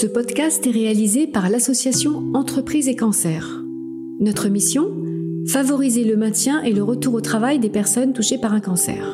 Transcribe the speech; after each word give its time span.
Ce 0.00 0.06
podcast 0.06 0.66
est 0.66 0.70
réalisé 0.70 1.26
par 1.26 1.50
l'association 1.50 2.24
Entreprises 2.32 2.88
et 2.88 2.96
Cancer. 2.96 3.62
Notre 4.18 4.48
mission 4.48 4.86
Favoriser 5.46 6.04
le 6.04 6.16
maintien 6.16 6.62
et 6.62 6.72
le 6.72 6.82
retour 6.82 7.12
au 7.12 7.20
travail 7.20 7.58
des 7.58 7.68
personnes 7.68 8.14
touchées 8.14 8.38
par 8.38 8.54
un 8.54 8.60
cancer. 8.60 9.12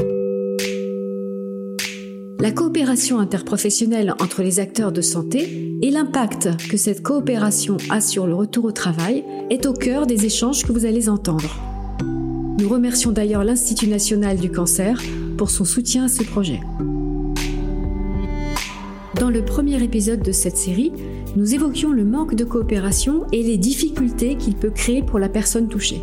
La 2.39 2.53
coopération 2.53 3.19
interprofessionnelle 3.19 4.15
entre 4.21 4.45
les 4.45 4.61
acteurs 4.61 4.93
de 4.93 5.01
santé 5.01 5.77
et 5.83 5.91
l'impact 5.91 6.51
que 6.71 6.77
cette 6.77 7.03
coopération 7.03 7.79
a 7.91 8.01
sur 8.01 8.29
le 8.29 8.37
retour 8.37 8.67
au 8.67 8.73
travail 8.73 9.25
est 9.51 9.67
au 9.67 9.73
cœur 9.73 10.07
des 10.07 10.25
échanges 10.25 10.65
que 10.65 10.71
vous 10.71 10.87
allez 10.87 11.09
entendre. 11.09 11.51
Nous 12.61 12.69
remercions 12.69 13.11
d'ailleurs 13.11 13.43
l'Institut 13.43 13.89
national 13.89 14.37
du 14.37 14.53
cancer 14.53 15.03
pour 15.37 15.51
son 15.51 15.65
soutien 15.65 16.05
à 16.05 16.09
ce 16.09 16.23
projet. 16.23 16.61
Dans 19.19 19.31
le 19.31 19.43
premier 19.43 19.83
épisode 19.83 20.21
de 20.21 20.31
cette 20.31 20.59
série, 20.59 20.93
nous 21.37 21.55
évoquions 21.55 21.91
le 21.91 22.05
manque 22.05 22.35
de 22.35 22.45
coopération 22.45 23.25
et 23.33 23.43
les 23.43 23.57
difficultés 23.57 24.37
qu'il 24.37 24.55
peut 24.57 24.69
créer 24.69 25.03
pour 25.03 25.19
la 25.19 25.31
personne 25.31 25.69
touchée. 25.69 26.03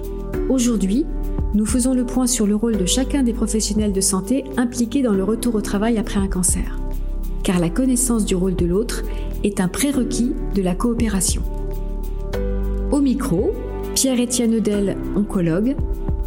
Aujourd'hui, 0.49 1.05
nous 1.53 1.67
faisons 1.67 1.93
le 1.93 2.07
point 2.07 2.25
sur 2.25 2.47
le 2.47 2.55
rôle 2.55 2.75
de 2.75 2.87
chacun 2.87 3.21
des 3.21 3.33
professionnels 3.33 3.93
de 3.93 4.01
santé 4.01 4.43
impliqués 4.57 5.03
dans 5.03 5.13
le 5.13 5.23
retour 5.23 5.53
au 5.53 5.61
travail 5.61 5.99
après 5.99 6.19
un 6.19 6.27
cancer. 6.27 6.79
Car 7.43 7.59
la 7.59 7.69
connaissance 7.69 8.25
du 8.25 8.35
rôle 8.35 8.55
de 8.55 8.65
l'autre 8.65 9.03
est 9.43 9.59
un 9.59 9.67
prérequis 9.67 10.33
de 10.55 10.63
la 10.63 10.73
coopération. 10.73 11.43
Au 12.91 12.99
micro, 12.99 13.51
Pierre-Étienne 13.93 14.55
Eudel, 14.55 14.97
oncologue, 15.15 15.75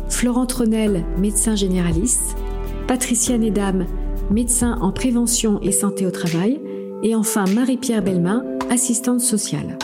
Florent 0.09 0.47
Tronel, 0.47 1.05
médecin 1.19 1.57
généraliste, 1.57 2.37
Patricia 2.87 3.39
Nedam, 3.39 3.87
médecin 4.31 4.79
en 4.81 4.93
prévention 4.93 5.61
et 5.63 5.73
santé 5.73 6.07
au 6.07 6.13
travail, 6.13 6.61
et 7.07 7.15
enfin 7.15 7.45
Marie-Pierre 7.45 8.03
Belmain, 8.03 8.45
assistante 8.69 9.21
sociale. 9.21 9.79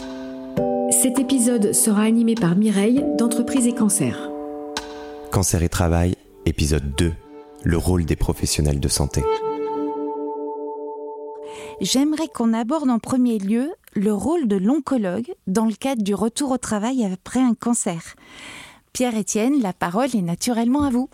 Cet 0.91 1.21
épisode 1.21 1.73
sera 1.73 2.03
animé 2.03 2.35
par 2.35 2.57
Mireille 2.57 3.05
d'Entreprise 3.17 3.69
et 3.69 3.73
Cancer. 3.73 4.29
Cancer 5.31 5.63
et 5.63 5.69
Travail, 5.69 6.17
épisode 6.47 6.97
2, 6.97 7.13
le 7.63 7.77
rôle 7.77 8.07
des 8.07 8.17
professionnels 8.17 8.81
de 8.81 8.89
santé. 8.89 9.23
J'aimerais 11.81 12.27
qu'on 12.27 12.53
aborde 12.53 12.91
en 12.91 12.99
premier 12.99 13.39
lieu 13.39 13.71
le 13.95 14.13
rôle 14.13 14.49
de 14.49 14.57
l'oncologue 14.57 15.33
dans 15.47 15.67
le 15.67 15.75
cadre 15.75 16.03
du 16.03 16.17
retour 16.17 16.51
au 16.51 16.59
travail 16.59 17.05
après 17.05 17.41
un 17.41 17.55
cancer. 17.55 18.17
Pierre-Étienne, 18.93 19.63
la 19.63 19.73
parole 19.73 20.09
est 20.17 20.23
naturellement 20.23 20.83
à 20.83 20.91
vous. 20.91 21.09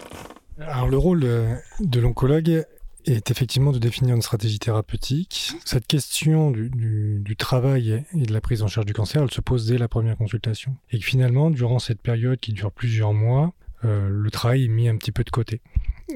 Alors 0.59 0.89
le 0.89 0.97
rôle 0.97 1.21
de 1.21 2.01
l'oncologue 2.01 2.65
est 3.13 3.31
effectivement 3.31 3.73
de 3.73 3.79
définir 3.79 4.15
une 4.15 4.23
stratégie 4.23 4.59
thérapeutique. 4.59 5.53
Cette 5.65 5.87
question 5.87 6.51
du, 6.51 7.37
travail 7.39 8.05
et 8.15 8.23
de 8.23 8.33
la 8.33 8.41
prise 8.41 8.63
en 8.63 8.69
charge 8.69 8.87
du 8.87 8.93
cancer, 8.93 9.23
elle 9.23 9.31
se 9.31 9.41
pose 9.41 9.67
dès 9.67 9.79
la 9.79 9.89
première 9.89 10.17
consultation. 10.17 10.77
Et 10.91 11.01
finalement, 11.01 11.51
durant 11.51 11.79
cette 11.79 12.01
période 12.01 12.39
qui 12.39 12.53
dure 12.53 12.73
plusieurs 12.73 13.13
mois, 13.13 13.53
euh, 13.85 14.09
le 14.11 14.31
travail 14.31 14.65
est 14.65 14.69
mis 14.69 14.89
un 14.89 14.97
petit 14.97 15.13
peu 15.13 15.25
de 15.25 15.31
côté. 15.31 15.61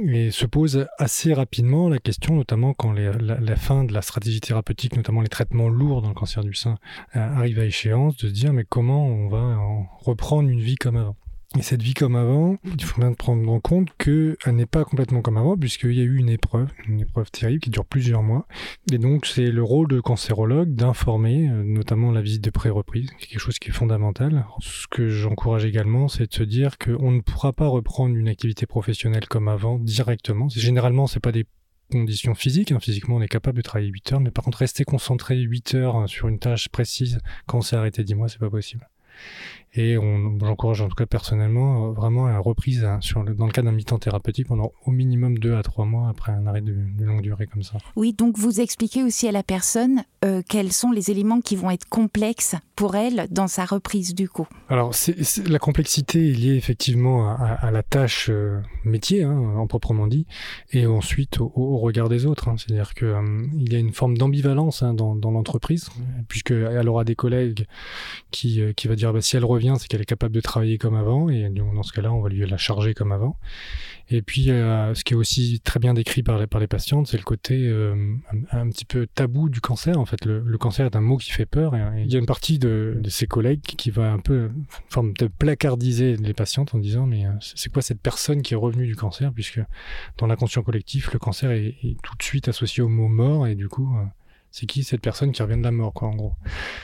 Et 0.04 0.30
se 0.30 0.46
pose 0.46 0.86
assez 0.98 1.34
rapidement 1.34 1.88
la 1.88 1.98
question, 1.98 2.34
notamment 2.34 2.72
quand 2.72 2.92
la, 2.92 3.56
fin 3.56 3.84
de 3.84 3.92
la 3.92 4.00
stratégie 4.00 4.40
thérapeutique, 4.40 4.96
notamment 4.96 5.20
les 5.20 5.28
traitements 5.28 5.68
lourds 5.68 6.00
dans 6.00 6.08
le 6.08 6.14
cancer 6.14 6.42
du 6.42 6.54
sein, 6.54 6.78
euh, 7.14 7.20
arrive 7.20 7.58
à 7.58 7.66
échéance, 7.66 8.16
de 8.16 8.28
se 8.28 8.32
dire 8.32 8.52
mais 8.52 8.64
comment 8.64 9.06
on 9.06 9.28
va 9.28 9.58
reprendre 10.00 10.48
une 10.48 10.60
vie 10.60 10.76
comme 10.76 10.96
avant? 10.96 11.16
Et 11.58 11.62
cette 11.62 11.82
vie 11.82 11.92
comme 11.92 12.16
avant, 12.16 12.56
il 12.64 12.82
faut 12.82 13.00
bien 13.00 13.12
prendre 13.12 13.46
en 13.50 13.60
compte 13.60 13.88
qu'elle 13.98 14.36
n'est 14.54 14.66
pas 14.66 14.84
complètement 14.84 15.20
comme 15.20 15.36
avant, 15.36 15.56
puisqu'il 15.56 15.92
y 15.92 16.00
a 16.00 16.04
eu 16.04 16.16
une 16.16 16.30
épreuve, 16.30 16.68
une 16.88 17.00
épreuve 17.00 17.30
terrible 17.30 17.60
qui 17.60 17.70
dure 17.70 17.84
plusieurs 17.84 18.22
mois. 18.22 18.46
Et 18.90 18.98
donc, 18.98 19.26
c'est 19.26 19.50
le 19.50 19.62
rôle 19.62 19.88
de 19.88 20.00
cancérologue 20.00 20.74
d'informer, 20.74 21.50
euh, 21.50 21.62
notamment 21.62 22.10
la 22.10 22.22
visite 22.22 22.42
de 22.42 22.50
pré-reprise, 22.50 23.10
quelque 23.18 23.38
chose 23.38 23.58
qui 23.58 23.68
est 23.68 23.72
fondamental. 23.72 24.46
Ce 24.60 24.86
que 24.88 25.08
j'encourage 25.08 25.66
également, 25.66 26.08
c'est 26.08 26.26
de 26.26 26.34
se 26.34 26.42
dire 26.42 26.78
qu'on 26.78 27.10
ne 27.10 27.20
pourra 27.20 27.52
pas 27.52 27.68
reprendre 27.68 28.16
une 28.16 28.28
activité 28.28 28.64
professionnelle 28.64 29.28
comme 29.28 29.48
avant 29.48 29.78
directement. 29.78 30.48
Généralement, 30.48 31.06
c'est 31.06 31.20
pas 31.20 31.32
des 31.32 31.46
conditions 31.90 32.34
physiques. 32.34 32.72
Hein. 32.72 32.80
Physiquement, 32.80 33.16
on 33.16 33.22
est 33.22 33.28
capable 33.28 33.58
de 33.58 33.62
travailler 33.62 33.90
8 33.90 34.12
heures, 34.12 34.20
mais 34.20 34.30
par 34.30 34.44
contre, 34.44 34.58
rester 34.58 34.84
concentré 34.84 35.36
8 35.36 35.74
heures 35.74 35.96
hein, 35.96 36.06
sur 36.06 36.28
une 36.28 36.38
tâche 36.38 36.70
précise 36.70 37.18
quand 37.46 37.58
on 37.58 37.62
s'est 37.62 37.76
arrêté 37.76 38.02
10 38.04 38.14
mois, 38.14 38.28
c'est 38.28 38.40
pas 38.40 38.50
possible. 38.50 38.88
Et 39.74 39.96
j'encourage 40.40 40.82
en 40.82 40.88
tout 40.88 40.94
cas 40.94 41.06
personnellement 41.06 41.88
euh, 41.88 41.92
vraiment 41.92 42.26
à 42.26 42.32
la 42.32 42.40
reprise 42.40 42.84
hein, 42.84 42.98
sur 43.00 43.24
dans 43.24 43.46
le 43.46 43.52
cas 43.52 43.62
d'un 43.62 43.72
mi-temps 43.72 43.98
thérapeutique 43.98 44.48
pendant 44.48 44.72
au 44.84 44.90
minimum 44.90 45.38
deux 45.38 45.54
à 45.54 45.62
trois 45.62 45.86
mois 45.86 46.10
après 46.10 46.30
un 46.30 46.46
arrêt 46.46 46.60
de, 46.60 46.76
longue 47.00 47.22
durée 47.22 47.46
comme 47.46 47.62
ça. 47.62 47.78
Oui, 47.96 48.12
donc 48.12 48.36
vous 48.36 48.60
expliquez 48.60 49.02
aussi 49.02 49.26
à 49.28 49.32
la 49.32 49.42
personne 49.42 50.04
euh, 50.26 50.42
quels 50.46 50.72
sont 50.72 50.90
les 50.90 51.10
éléments 51.10 51.40
qui 51.40 51.56
vont 51.56 51.70
être 51.70 51.88
complexes 51.88 52.54
pour 52.76 52.96
elle 52.96 53.28
dans 53.30 53.46
sa 53.46 53.64
reprise 53.64 54.14
du 54.14 54.28
coup. 54.28 54.46
Alors 54.68 54.92
la 55.46 55.58
complexité 55.58 56.28
est 56.28 56.34
liée 56.34 56.56
effectivement 56.56 57.34
à, 57.34 57.70
la 57.70 57.82
tâche 57.82 58.28
euh, 58.28 58.60
métier, 58.84 59.22
hein, 59.22 59.54
en 59.56 59.66
proprement 59.66 60.06
dit, 60.06 60.26
et 60.72 60.86
ensuite 60.86 61.40
au, 61.40 61.78
regard 61.78 62.10
des 62.10 62.26
autres. 62.26 62.48
Hein. 62.48 62.56
C'est-à-dire 62.58 62.92
qu'il 62.92 63.14
il 63.58 63.72
y 63.72 63.76
a 63.76 63.78
une 63.78 63.94
forme 63.94 64.18
d'ambivalence 64.18 64.82
dans, 64.82 65.14
dans 65.14 65.30
l'entreprise, 65.30 65.88
puisqu'elle 66.28 66.88
aura 66.88 67.04
des 67.04 67.14
collègues 67.14 67.66
qui, 68.30 68.60
qui 68.76 68.88
va 68.88 68.96
dire 68.96 69.14
bah, 69.14 69.22
si 69.22 69.36
elle 69.36 69.44
revient 69.46 69.61
c'est 69.78 69.88
qu'elle 69.88 70.02
est 70.02 70.06
capable 70.06 70.34
de 70.34 70.40
travailler 70.40 70.78
comme 70.78 70.94
avant, 70.94 71.28
et 71.28 71.48
dans 71.50 71.82
ce 71.82 71.92
cas-là, 71.92 72.12
on 72.12 72.20
va 72.20 72.28
lui 72.28 72.46
la 72.46 72.56
charger 72.56 72.94
comme 72.94 73.12
avant. 73.12 73.36
Et 74.10 74.20
puis, 74.20 74.50
euh, 74.50 74.94
ce 74.94 75.04
qui 75.04 75.14
est 75.14 75.16
aussi 75.16 75.60
très 75.64 75.80
bien 75.80 75.94
décrit 75.94 76.22
par 76.22 76.38
les, 76.38 76.46
par 76.46 76.60
les 76.60 76.66
patientes, 76.66 77.06
c'est 77.06 77.16
le 77.16 77.22
côté 77.22 77.66
euh, 77.66 78.14
un, 78.50 78.68
petit 78.68 78.84
peu 78.84 79.06
tabou 79.06 79.48
du 79.48 79.60
cancer. 79.60 79.98
En 79.98 80.04
fait, 80.04 80.24
le, 80.26 80.58
cancer 80.58 80.84
est 80.84 80.96
un 80.96 81.00
mot 81.00 81.16
qui 81.16 81.30
fait 81.30 81.46
peur. 81.46 81.74
Et, 81.74 82.02
il 82.04 82.12
y 82.12 82.16
a 82.16 82.18
une 82.18 82.26
partie 82.26 82.58
de, 82.58 83.00
ses 83.08 83.26
collègues 83.26 83.62
qui 83.62 83.90
va 83.90 84.12
un 84.12 84.18
peu, 84.18 84.50
forme 84.88 85.14
de 85.14 85.26
placardiser 85.28 86.16
les 86.16 86.34
patientes 86.34 86.74
en 86.74 86.78
disant 86.78 87.06
mais 87.06 87.26
euh, 87.26 87.30
c'est 87.40 87.72
quoi 87.72 87.80
cette 87.80 88.00
personne 88.00 88.42
qui 88.42 88.54
est 88.54 88.56
revenue 88.56 88.86
du 88.86 88.96
cancer? 88.96 89.32
Puisque 89.32 89.60
dans 90.18 90.26
l'inconscient 90.26 90.62
collectif, 90.62 91.12
le 91.12 91.18
cancer 91.18 91.50
est, 91.50 91.76
tout 92.02 92.16
de 92.16 92.22
suite 92.22 92.48
associé 92.48 92.82
au 92.82 92.88
mot 92.88 93.08
mort, 93.08 93.46
et 93.46 93.54
du 93.54 93.68
coup 93.68 93.96
c'est 94.52 94.66
qui 94.66 94.84
cette 94.84 95.00
personne 95.00 95.32
qui 95.32 95.42
revient 95.42 95.56
de 95.56 95.62
la 95.62 95.72
mort, 95.72 95.94
quoi, 95.94 96.08
en 96.08 96.14
gros? 96.14 96.34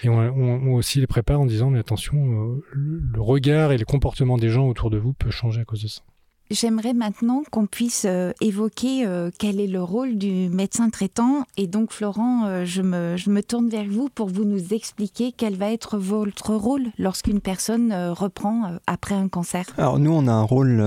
Et 0.02 0.08
on, 0.08 0.72
aussi 0.72 1.00
les 1.00 1.06
prépare 1.06 1.40
en 1.40 1.46
disant, 1.46 1.70
mais 1.70 1.78
attention, 1.78 2.16
euh, 2.16 2.64
le 2.72 3.20
regard 3.20 3.72
et 3.72 3.78
les 3.78 3.84
comportements 3.84 4.38
des 4.38 4.48
gens 4.48 4.66
autour 4.66 4.90
de 4.90 4.96
vous 4.96 5.12
peuvent 5.12 5.30
changer 5.30 5.60
à 5.60 5.64
cause 5.64 5.82
de 5.82 5.88
ça. 5.88 6.02
J'aimerais 6.50 6.94
maintenant 6.94 7.42
qu'on 7.50 7.66
puisse 7.66 8.06
euh, 8.06 8.32
évoquer 8.40 9.06
euh, 9.06 9.30
quel 9.38 9.60
est 9.60 9.66
le 9.66 9.82
rôle 9.82 10.16
du 10.16 10.48
médecin 10.48 10.88
traitant. 10.88 11.44
Et 11.58 11.66
donc, 11.66 11.92
Florent, 11.92 12.46
euh, 12.46 12.64
je, 12.64 12.80
me, 12.80 13.18
je 13.18 13.28
me 13.28 13.42
tourne 13.42 13.68
vers 13.68 13.84
vous 13.84 14.08
pour 14.08 14.28
vous 14.28 14.44
nous 14.44 14.72
expliquer 14.72 15.32
quel 15.36 15.56
va 15.56 15.70
être 15.70 15.98
votre 15.98 16.54
rôle 16.54 16.86
lorsqu'une 16.98 17.40
personne 17.40 17.92
reprend 17.92 18.72
après 18.86 19.14
un 19.14 19.28
cancer. 19.28 19.66
Alors, 19.76 19.98
nous, 19.98 20.10
on 20.10 20.26
a 20.26 20.32
un 20.32 20.42
rôle 20.42 20.82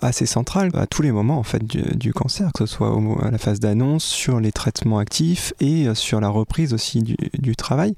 assez 0.00 0.26
central 0.26 0.70
à 0.74 0.86
tous 0.86 1.02
les 1.02 1.12
moments 1.12 1.38
en 1.38 1.42
fait, 1.42 1.64
du, 1.64 2.12
cancer, 2.12 2.50
que 2.52 2.66
ce 2.66 2.74
soit 2.74 2.92
à 3.22 3.30
la 3.30 3.38
phase 3.38 3.60
d'annonce, 3.60 4.04
sur 4.04 4.40
les 4.40 4.52
traitements 4.52 4.98
actifs 4.98 5.52
et 5.60 5.94
sur 5.94 6.20
la 6.20 6.28
reprise 6.28 6.74
aussi 6.74 7.02
du, 7.02 7.16
du 7.38 7.54
travail. 7.54 7.94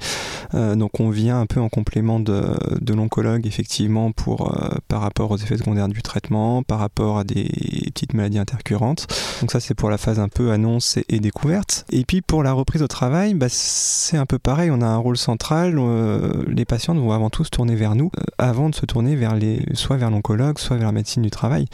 donc, 0.52 1.00
on 1.00 1.10
vient 1.10 1.40
un 1.40 1.46
peu 1.46 1.60
en 1.60 1.68
complément 1.68 2.20
de, 2.20 2.42
de 2.80 2.94
l'oncologue, 2.94 3.46
effectivement, 3.46 4.12
pour, 4.12 4.54
par 4.88 5.00
rapport 5.00 5.30
aux 5.30 5.38
effets 5.38 5.56
secondaires 5.56 5.88
du 5.88 6.02
traitement, 6.02 6.62
par 6.62 6.81
rapport 6.82 7.18
à 7.18 7.24
des 7.24 7.48
petites 7.92 8.14
maladies 8.14 8.38
intercurrentes. 8.38 9.06
Donc 9.40 9.50
ça 9.50 9.60
c'est 9.60 9.74
pour 9.74 9.90
la 9.90 9.98
phase 9.98 10.18
un 10.18 10.28
peu 10.28 10.52
annonce 10.52 10.98
et, 11.08 11.20
découverte. 11.20 11.84
Et 11.90 12.04
puis 12.04 12.20
pour 12.20 12.42
la 12.42 12.52
reprise 12.52 12.82
au 12.82 12.88
travail, 12.88 13.34
bah, 13.34 13.46
c'est 13.48 14.16
un 14.16 14.26
peu 14.26 14.38
pareil, 14.38 14.70
on 14.70 14.80
a 14.80 14.86
un 14.86 14.96
rôle 14.96 15.16
central, 15.16 15.76
euh, 15.78 16.44
les 16.48 16.64
patients 16.64 16.94
vont 16.94 17.12
avant 17.12 17.30
tout 17.30 17.44
se 17.44 17.50
tourner 17.50 17.74
vers 17.74 17.94
nous 17.94 18.10
euh, 18.18 18.22
avant 18.38 18.68
de 18.68 18.74
se 18.74 18.86
tourner 18.86 19.16
vers 19.16 19.34
les, 19.34 19.64
soit 19.74 19.96
vers 19.96 20.10
l'oncologue, 20.10 20.58
soit 20.58 20.76
vers 20.76 20.86
la 20.86 20.92
médecine 20.92 21.22
du 21.22 21.30
travail. 21.30 21.66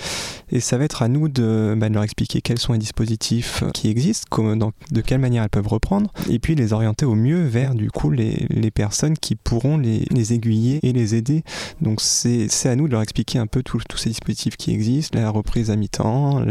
Et 0.51 0.61
ça 0.61 0.79
va 0.79 0.85
être 0.85 1.03
à 1.03 1.09
nous 1.09 1.29
de, 1.29 1.75
bah, 1.77 1.89
leur 1.89 2.03
expliquer 2.03 2.41
quels 2.41 2.59
sont 2.59 2.73
les 2.73 2.79
dispositifs 2.79 3.65
qui 3.75 3.89
existent, 3.89 4.27
de 4.91 5.01
quelle 5.01 5.21
manière 5.21 5.43
elles 5.43 5.49
peuvent 5.49 5.69
reprendre, 5.69 6.11
et 6.29 6.39
puis 6.39 6.55
les 6.55 6.73
orienter 6.73 7.05
au 7.07 7.15
mieux 7.15 7.45
vers 7.45 7.75
du 7.75 7.91
coup 7.91 8.11
les, 8.11 8.47
les 8.51 8.71
personnes 8.71 9.17
qui 9.17 9.35
pourront 9.35 9.79
les, 9.79 10.05
les 10.11 10.33
aiguiller 10.33 10.81
et 10.83 10.93
les 10.93 11.15
aider. 11.15 11.43
Donc 11.81 12.01
c'est 12.01 12.49
à 12.65 12.77
nous 12.77 12.87
de 12.87 12.93
leur 12.93 13.03
expliquer 13.03 13.39
un 13.39 13.47
peu 13.47 13.63
tous 13.63 13.81
ces 13.97 14.11
dispositifs 14.11 14.57
qui 14.57 14.73
existent 14.73 14.98
la 15.15 15.31
reprise 15.31 15.71
à 15.71 15.77
mi-temps, 15.77 16.43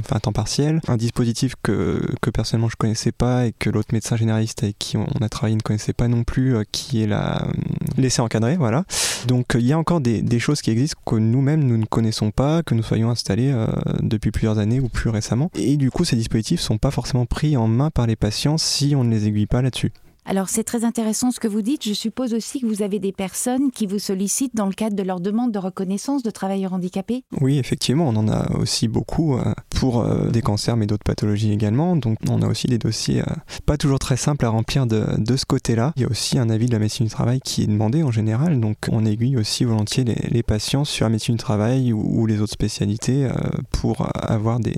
enfin 0.00 0.16
à 0.16 0.20
temps 0.20 0.32
partiel, 0.32 0.80
un 0.88 0.96
dispositif 0.96 1.54
que, 1.62 2.00
que 2.20 2.30
personnellement 2.30 2.68
je 2.68 2.76
connaissais 2.76 3.12
pas 3.12 3.46
et 3.46 3.52
que 3.52 3.70
l'autre 3.70 3.90
médecin 3.92 4.16
généraliste 4.16 4.62
avec 4.62 4.78
qui 4.78 4.96
on 4.96 5.06
a 5.20 5.28
travaillé 5.28 5.56
ne 5.56 5.60
connaissait 5.60 5.92
pas 5.92 6.08
non 6.08 6.24
plus, 6.24 6.56
euh, 6.56 6.64
qui 6.70 7.02
est 7.02 7.06
la 7.06 7.42
euh, 7.42 7.52
laisser 7.96 8.20
encadrer, 8.22 8.56
voilà. 8.56 8.84
Donc 9.26 9.52
il 9.54 9.66
y 9.66 9.72
a 9.72 9.78
encore 9.78 10.00
des, 10.00 10.38
choses 10.38 10.62
qui 10.62 10.70
existent 10.70 11.00
que 11.04 11.16
nous-mêmes 11.16 11.62
nous 11.62 11.76
ne 11.76 11.84
connaissons 11.84 12.30
pas, 12.30 12.62
que 12.62 12.74
nous 12.74 12.82
soyons 12.82 13.10
installés 13.10 13.52
euh, 13.52 13.66
depuis 14.00 14.30
plusieurs 14.30 14.58
années 14.58 14.80
ou 14.80 14.88
plus 14.88 15.10
récemment. 15.10 15.50
Et 15.54 15.76
du 15.76 15.90
coup 15.90 16.04
ces 16.04 16.16
dispositifs 16.16 16.60
sont 16.60 16.78
pas 16.78 16.90
forcément 16.90 17.26
pris 17.26 17.56
en 17.56 17.68
main 17.68 17.90
par 17.90 18.06
les 18.06 18.16
patients 18.16 18.56
si 18.58 18.94
on 18.96 19.04
ne 19.04 19.10
les 19.10 19.26
aiguille 19.26 19.46
pas 19.46 19.60
là-dessus. 19.60 19.92
Alors 20.30 20.48
c'est 20.48 20.62
très 20.62 20.84
intéressant 20.84 21.32
ce 21.32 21.40
que 21.40 21.48
vous 21.48 21.60
dites. 21.60 21.84
Je 21.84 21.92
suppose 21.92 22.34
aussi 22.34 22.60
que 22.60 22.66
vous 22.66 22.82
avez 22.82 23.00
des 23.00 23.10
personnes 23.10 23.72
qui 23.72 23.88
vous 23.88 23.98
sollicitent 23.98 24.54
dans 24.54 24.66
le 24.66 24.72
cadre 24.72 24.94
de 24.94 25.02
leur 25.02 25.18
demande 25.18 25.50
de 25.50 25.58
reconnaissance 25.58 26.22
de 26.22 26.30
travailleurs 26.30 26.72
handicapés 26.72 27.24
Oui, 27.40 27.58
effectivement, 27.58 28.06
on 28.08 28.14
en 28.14 28.28
a 28.28 28.48
aussi 28.56 28.86
beaucoup 28.86 29.36
euh, 29.36 29.52
pour 29.70 29.98
euh, 29.98 30.30
des 30.30 30.40
cancers 30.40 30.76
mais 30.76 30.86
d'autres 30.86 31.02
pathologies 31.02 31.50
également. 31.50 31.96
Donc 31.96 32.16
on 32.28 32.42
a 32.42 32.46
aussi 32.46 32.68
des 32.68 32.78
dossiers 32.78 33.22
euh, 33.22 33.34
pas 33.66 33.76
toujours 33.76 33.98
très 33.98 34.16
simples 34.16 34.44
à 34.44 34.50
remplir 34.50 34.86
de, 34.86 35.36
ce 35.36 35.44
côté-là. 35.46 35.92
Il 35.96 36.02
y 36.02 36.04
a 36.04 36.08
aussi 36.08 36.38
un 36.38 36.48
avis 36.48 36.66
de 36.66 36.72
la 36.72 36.78
médecine 36.78 37.06
du 37.06 37.12
travail 37.12 37.40
qui 37.40 37.64
est 37.64 37.66
demandé 37.66 38.04
en 38.04 38.12
général. 38.12 38.60
Donc 38.60 38.76
on 38.88 39.04
aiguille 39.04 39.36
aussi 39.36 39.64
volontiers 39.64 40.04
les, 40.04 40.42
patients 40.44 40.84
sur 40.84 41.06
la 41.06 41.10
médecine 41.10 41.34
du 41.34 41.42
travail 41.42 41.92
ou, 41.92 42.24
les 42.26 42.40
autres 42.40 42.52
spécialités 42.52 43.28
pour 43.72 44.08
avoir 44.14 44.60
des, 44.60 44.76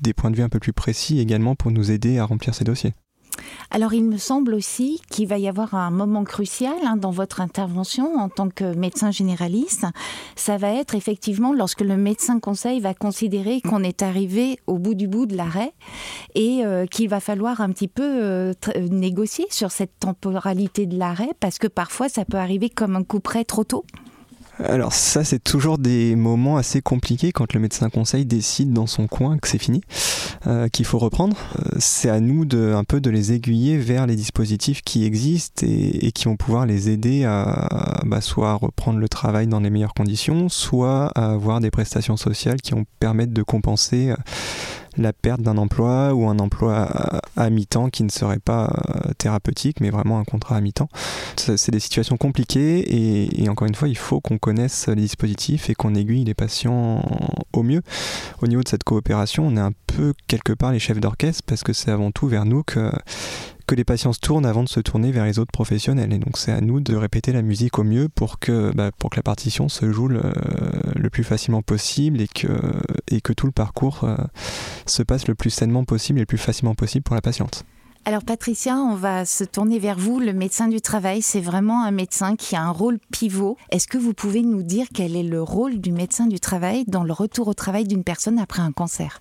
des 0.00 0.14
points 0.14 0.30
de 0.30 0.36
vue 0.36 0.42
un 0.42 0.48
peu 0.48 0.58
plus 0.58 0.72
précis 0.72 1.20
également 1.20 1.54
pour 1.54 1.70
nous 1.70 1.90
aider 1.90 2.16
à 2.16 2.24
remplir 2.24 2.54
ces 2.54 2.64
dossiers. 2.64 2.94
Alors 3.70 3.94
il 3.94 4.04
me 4.04 4.16
semble 4.16 4.54
aussi 4.54 5.00
qu'il 5.10 5.28
va 5.28 5.38
y 5.38 5.48
avoir 5.48 5.74
un 5.74 5.90
moment 5.90 6.24
crucial 6.24 6.74
hein, 6.84 6.96
dans 6.96 7.10
votre 7.10 7.40
intervention 7.40 8.16
en 8.16 8.28
tant 8.28 8.48
que 8.48 8.74
médecin 8.74 9.10
généraliste. 9.10 9.86
Ça 10.34 10.56
va 10.56 10.72
être 10.72 10.94
effectivement 10.94 11.52
lorsque 11.52 11.80
le 11.80 11.96
médecin 11.96 12.40
conseil 12.40 12.80
va 12.80 12.94
considérer 12.94 13.60
qu'on 13.60 13.82
est 13.82 14.02
arrivé 14.02 14.58
au 14.66 14.78
bout 14.78 14.94
du 14.94 15.08
bout 15.08 15.26
de 15.26 15.36
l'arrêt 15.36 15.72
et 16.34 16.64
euh, 16.64 16.86
qu'il 16.86 17.08
va 17.08 17.20
falloir 17.20 17.60
un 17.60 17.70
petit 17.70 17.88
peu 17.88 18.02
euh, 18.02 18.52
euh, 18.74 18.88
négocier 18.88 19.46
sur 19.50 19.70
cette 19.70 19.98
temporalité 19.98 20.86
de 20.86 20.98
l'arrêt 20.98 21.30
parce 21.40 21.58
que 21.58 21.66
parfois 21.66 22.08
ça 22.08 22.24
peut 22.24 22.38
arriver 22.38 22.70
comme 22.70 22.96
un 22.96 23.04
coup 23.04 23.20
près 23.20 23.44
trop 23.44 23.64
tôt. 23.64 23.84
Alors 24.58 24.94
ça, 24.94 25.22
c'est 25.22 25.42
toujours 25.42 25.76
des 25.76 26.16
moments 26.16 26.56
assez 26.56 26.80
compliqués 26.80 27.30
quand 27.30 27.52
le 27.52 27.60
médecin 27.60 27.90
conseil 27.90 28.24
décide 28.24 28.72
dans 28.72 28.86
son 28.86 29.06
coin 29.06 29.36
que 29.36 29.48
c'est 29.48 29.58
fini, 29.58 29.82
euh, 30.46 30.68
qu'il 30.68 30.86
faut 30.86 30.98
reprendre. 30.98 31.36
Euh, 31.58 31.76
c'est 31.78 32.08
à 32.08 32.20
nous 32.20 32.46
de 32.46 32.72
un 32.72 32.84
peu 32.84 33.00
de 33.00 33.10
les 33.10 33.32
aiguiller 33.32 33.76
vers 33.76 34.06
les 34.06 34.16
dispositifs 34.16 34.80
qui 34.82 35.04
existent 35.04 35.66
et, 35.66 36.10
qui 36.12 36.24
vont 36.24 36.36
pouvoir 36.36 36.64
les 36.64 36.88
aider 36.88 37.24
à 37.24 38.00
bah, 38.06 38.22
soit 38.22 38.54
reprendre 38.54 38.98
le 38.98 39.08
travail 39.08 39.46
dans 39.46 39.60
les 39.60 39.68
meilleures 39.68 39.94
conditions, 39.94 40.48
soit 40.48 41.12
à 41.14 41.32
avoir 41.32 41.60
des 41.60 41.70
prestations 41.70 42.16
sociales 42.16 42.62
qui 42.62 42.72
vont 42.72 42.86
permettre 42.98 43.34
de 43.34 43.42
compenser 43.42 44.10
euh, 44.10 44.16
la 44.96 45.12
perte 45.12 45.40
d'un 45.40 45.58
emploi 45.58 46.14
ou 46.14 46.28
un 46.28 46.38
emploi 46.38 47.20
à, 47.36 47.50
mi-temps 47.50 47.90
qui 47.90 48.02
ne 48.04 48.08
serait 48.08 48.38
pas 48.38 48.72
euh, 48.88 49.12
thérapeutique, 49.18 49.80
mais 49.80 49.90
vraiment 49.90 50.18
un 50.18 50.24
contrat 50.24 50.56
à 50.56 50.60
mi-temps. 50.60 50.88
C'est 51.36 51.70
des 51.70 51.80
situations 51.80 52.16
compliquées 52.16 53.40
et, 53.42 53.48
encore 53.48 53.68
une 53.68 53.74
fois, 53.74 53.88
il 53.88 53.96
faut 53.96 54.20
qu'on 54.20 54.38
connaisse 54.38 54.88
les 54.88 55.02
dispositifs 55.02 55.70
et 55.70 55.74
qu'on 55.74 55.94
aiguille 55.94 56.24
les 56.24 56.34
patients 56.34 57.02
au 57.52 57.62
mieux. 57.62 57.82
Au 58.42 58.46
niveau 58.46 58.62
de 58.62 58.68
cette 58.68 58.84
coopération, 58.84 59.46
on 59.46 59.56
est 59.56 59.60
un 59.60 59.72
peu 59.86 60.14
quelque 60.26 60.52
part 60.52 60.72
les 60.72 60.78
chefs 60.78 61.00
d'orchestre 61.00 61.42
parce 61.46 61.62
que 61.62 61.72
c'est 61.72 61.90
avant 61.90 62.10
tout 62.10 62.26
vers 62.26 62.44
nous 62.44 62.62
que 62.62 62.90
que 63.66 63.74
les 63.74 63.84
patients 63.84 64.12
se 64.12 64.20
tournent 64.20 64.46
avant 64.46 64.62
de 64.62 64.68
se 64.68 64.80
tourner 64.80 65.10
vers 65.12 65.24
les 65.24 65.38
autres 65.38 65.52
professionnels. 65.52 66.12
Et 66.12 66.18
donc 66.18 66.38
c'est 66.38 66.52
à 66.52 66.60
nous 66.60 66.80
de 66.80 66.94
répéter 66.94 67.32
la 67.32 67.42
musique 67.42 67.78
au 67.78 67.84
mieux 67.84 68.08
pour 68.08 68.38
que, 68.38 68.72
bah, 68.74 68.90
pour 68.96 69.10
que 69.10 69.16
la 69.16 69.22
partition 69.22 69.68
se 69.68 69.90
joue 69.92 70.08
le, 70.08 70.20
plus 71.10 71.24
facilement 71.24 71.62
possible 71.62 72.20
et 72.20 72.28
que, 72.28 72.48
et 73.08 73.20
que 73.20 73.32
tout 73.32 73.46
le 73.46 73.52
parcours 73.52 74.04
euh, 74.04 74.16
se 74.84 75.02
passe 75.02 75.28
le 75.28 75.34
plus 75.34 75.50
sainement 75.50 75.84
possible 75.84 76.18
et 76.18 76.22
le 76.22 76.26
plus 76.26 76.38
facilement 76.38 76.74
possible 76.74 77.04
pour 77.04 77.14
la 77.14 77.22
patiente. 77.22 77.64
Alors 78.04 78.22
Patricia, 78.22 78.76
on 78.76 78.94
va 78.94 79.24
se 79.24 79.42
tourner 79.42 79.80
vers 79.80 79.98
vous. 79.98 80.20
Le 80.20 80.32
médecin 80.32 80.68
du 80.68 80.80
travail, 80.80 81.22
c'est 81.22 81.40
vraiment 81.40 81.82
un 81.82 81.90
médecin 81.90 82.36
qui 82.36 82.54
a 82.54 82.62
un 82.62 82.70
rôle 82.70 82.98
pivot. 83.10 83.56
Est-ce 83.72 83.88
que 83.88 83.98
vous 83.98 84.14
pouvez 84.14 84.42
nous 84.42 84.62
dire 84.62 84.86
quel 84.94 85.16
est 85.16 85.24
le 85.24 85.42
rôle 85.42 85.80
du 85.80 85.90
médecin 85.90 86.26
du 86.26 86.38
travail 86.38 86.84
dans 86.86 87.02
le 87.02 87.12
retour 87.12 87.48
au 87.48 87.54
travail 87.54 87.84
d'une 87.84 88.04
personne 88.04 88.38
après 88.38 88.62
un 88.62 88.70
cancer? 88.70 89.18